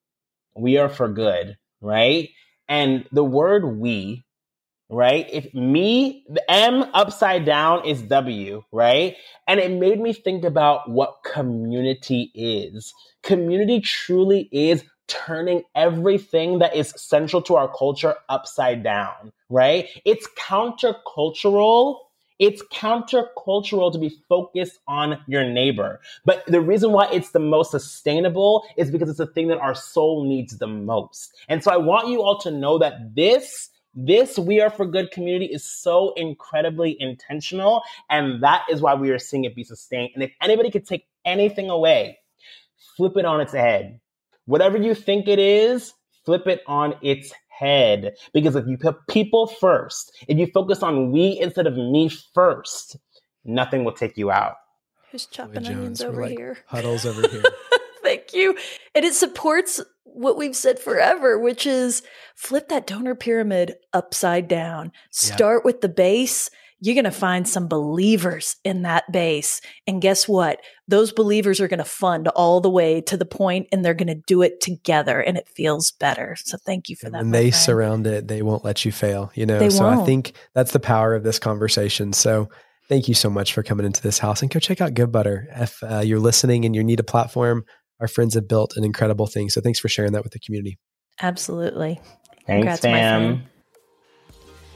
We 0.54 0.78
Are 0.78 0.88
for 0.88 1.08
Good, 1.08 1.56
right? 1.80 2.28
And 2.68 3.06
the 3.10 3.24
word 3.24 3.64
we, 3.64 4.24
right? 4.88 5.28
If 5.32 5.52
me, 5.52 6.24
the 6.28 6.48
M 6.50 6.84
upside 6.94 7.44
down 7.44 7.84
is 7.84 8.02
W, 8.02 8.62
right? 8.70 9.16
And 9.48 9.58
it 9.58 9.72
made 9.72 10.00
me 10.00 10.12
think 10.12 10.44
about 10.44 10.88
what 10.88 11.16
community 11.24 12.30
is. 12.34 12.94
Community 13.22 13.80
truly 13.80 14.48
is 14.52 14.84
turning 15.08 15.62
everything 15.74 16.58
that 16.58 16.74
is 16.74 16.94
central 16.96 17.42
to 17.42 17.56
our 17.56 17.68
culture 17.68 18.14
upside 18.28 18.82
down, 18.82 19.32
right? 19.48 19.88
It's 20.04 20.28
countercultural 20.38 21.98
it's 22.40 22.62
countercultural 22.72 23.92
to 23.92 23.98
be 23.98 24.08
focused 24.28 24.80
on 24.88 25.20
your 25.28 25.44
neighbor. 25.44 26.00
But 26.24 26.44
the 26.46 26.60
reason 26.60 26.90
why 26.90 27.08
it's 27.12 27.30
the 27.30 27.38
most 27.38 27.70
sustainable 27.70 28.66
is 28.76 28.90
because 28.90 29.08
it's 29.08 29.18
the 29.18 29.26
thing 29.28 29.48
that 29.48 29.58
our 29.58 29.74
soul 29.74 30.24
needs 30.24 30.58
the 30.58 30.66
most. 30.66 31.36
And 31.48 31.62
so 31.62 31.70
I 31.70 31.76
want 31.76 32.08
you 32.08 32.22
all 32.22 32.38
to 32.40 32.50
know 32.50 32.78
that 32.78 33.14
this 33.14 33.70
this 33.96 34.36
We 34.36 34.60
Are 34.60 34.70
for 34.70 34.86
Good 34.86 35.12
community 35.12 35.46
is 35.46 35.64
so 35.64 36.12
incredibly 36.14 37.00
intentional. 37.00 37.82
And 38.10 38.42
that 38.42 38.64
is 38.68 38.80
why 38.80 38.94
we 38.94 39.10
are 39.10 39.20
seeing 39.20 39.44
it 39.44 39.54
be 39.54 39.62
sustained. 39.62 40.10
And 40.14 40.22
if 40.24 40.32
anybody 40.42 40.70
could 40.70 40.86
take 40.86 41.06
anything 41.24 41.70
away, 41.70 42.18
flip 42.96 43.16
it 43.16 43.24
on 43.24 43.40
its 43.40 43.52
head. 43.52 44.00
Whatever 44.46 44.78
you 44.78 44.94
think 44.94 45.28
it 45.28 45.38
is, 45.38 45.92
flip 46.24 46.46
it 46.46 46.62
on 46.66 46.94
its 47.02 47.32
head. 47.48 48.14
Because 48.32 48.56
if 48.56 48.66
you 48.66 48.76
put 48.76 49.06
people 49.08 49.46
first, 49.46 50.12
if 50.28 50.38
you 50.38 50.46
focus 50.52 50.82
on 50.82 51.12
we 51.12 51.38
instead 51.40 51.66
of 51.66 51.74
me 51.74 52.10
first, 52.34 52.96
nothing 53.44 53.84
will 53.84 53.92
take 53.92 54.16
you 54.16 54.30
out. 54.30 54.54
Who's 55.10 55.26
chopping 55.26 55.66
onions 55.66 56.02
over 56.02 56.22
like 56.22 56.36
here? 56.36 56.58
Huddles 56.66 57.06
over 57.06 57.26
here. 57.28 57.44
Thank 58.02 58.34
you. 58.34 58.56
And 58.94 59.04
it 59.04 59.14
supports 59.14 59.80
what 60.02 60.36
we've 60.36 60.56
said 60.56 60.78
forever, 60.78 61.38
which 61.38 61.66
is 61.66 62.02
flip 62.34 62.68
that 62.68 62.86
donor 62.86 63.14
pyramid 63.14 63.76
upside 63.92 64.48
down. 64.48 64.92
Start 65.10 65.62
yeah. 65.62 65.66
with 65.66 65.80
the 65.80 65.88
base 65.88 66.50
you're 66.84 66.94
going 66.94 67.04
to 67.04 67.10
find 67.10 67.48
some 67.48 67.66
believers 67.66 68.56
in 68.62 68.82
that 68.82 69.10
base. 69.10 69.62
And 69.86 70.02
guess 70.02 70.28
what? 70.28 70.60
Those 70.86 71.12
believers 71.12 71.58
are 71.58 71.66
going 71.66 71.78
to 71.78 71.84
fund 71.84 72.28
all 72.28 72.60
the 72.60 72.68
way 72.68 73.00
to 73.02 73.16
the 73.16 73.24
point 73.24 73.68
and 73.72 73.82
they're 73.82 73.94
going 73.94 74.08
to 74.08 74.20
do 74.26 74.42
it 74.42 74.60
together 74.60 75.18
and 75.18 75.38
it 75.38 75.48
feels 75.48 75.92
better. 75.92 76.36
So 76.44 76.58
thank 76.66 76.90
you 76.90 76.96
for 76.96 77.06
and 77.06 77.14
that. 77.14 77.22
When 77.22 77.30
they 77.30 77.50
friend. 77.50 77.62
surround 77.62 78.06
it, 78.06 78.28
they 78.28 78.42
won't 78.42 78.66
let 78.66 78.84
you 78.84 78.92
fail, 78.92 79.32
you 79.34 79.46
know? 79.46 79.58
They 79.58 79.70
so 79.70 79.84
won't. 79.84 80.02
I 80.02 80.04
think 80.04 80.34
that's 80.52 80.72
the 80.72 80.80
power 80.80 81.14
of 81.14 81.22
this 81.22 81.38
conversation. 81.38 82.12
So 82.12 82.50
thank 82.90 83.08
you 83.08 83.14
so 83.14 83.30
much 83.30 83.54
for 83.54 83.62
coming 83.62 83.86
into 83.86 84.02
this 84.02 84.18
house 84.18 84.42
and 84.42 84.50
go 84.50 84.60
check 84.60 84.82
out 84.82 84.92
Givebutter. 84.92 85.46
If 85.56 85.82
uh, 85.82 86.00
you're 86.00 86.20
listening 86.20 86.66
and 86.66 86.76
you 86.76 86.84
need 86.84 87.00
a 87.00 87.04
platform, 87.04 87.64
our 87.98 88.08
friends 88.08 88.34
have 88.34 88.46
built 88.46 88.76
an 88.76 88.84
incredible 88.84 89.26
thing. 89.26 89.48
So 89.48 89.62
thanks 89.62 89.78
for 89.78 89.88
sharing 89.88 90.12
that 90.12 90.22
with 90.22 90.34
the 90.34 90.40
community. 90.40 90.78
Absolutely. 91.22 91.98
Thanks, 92.46 92.80
Congrats, 92.80 92.80
fam. 92.82 93.44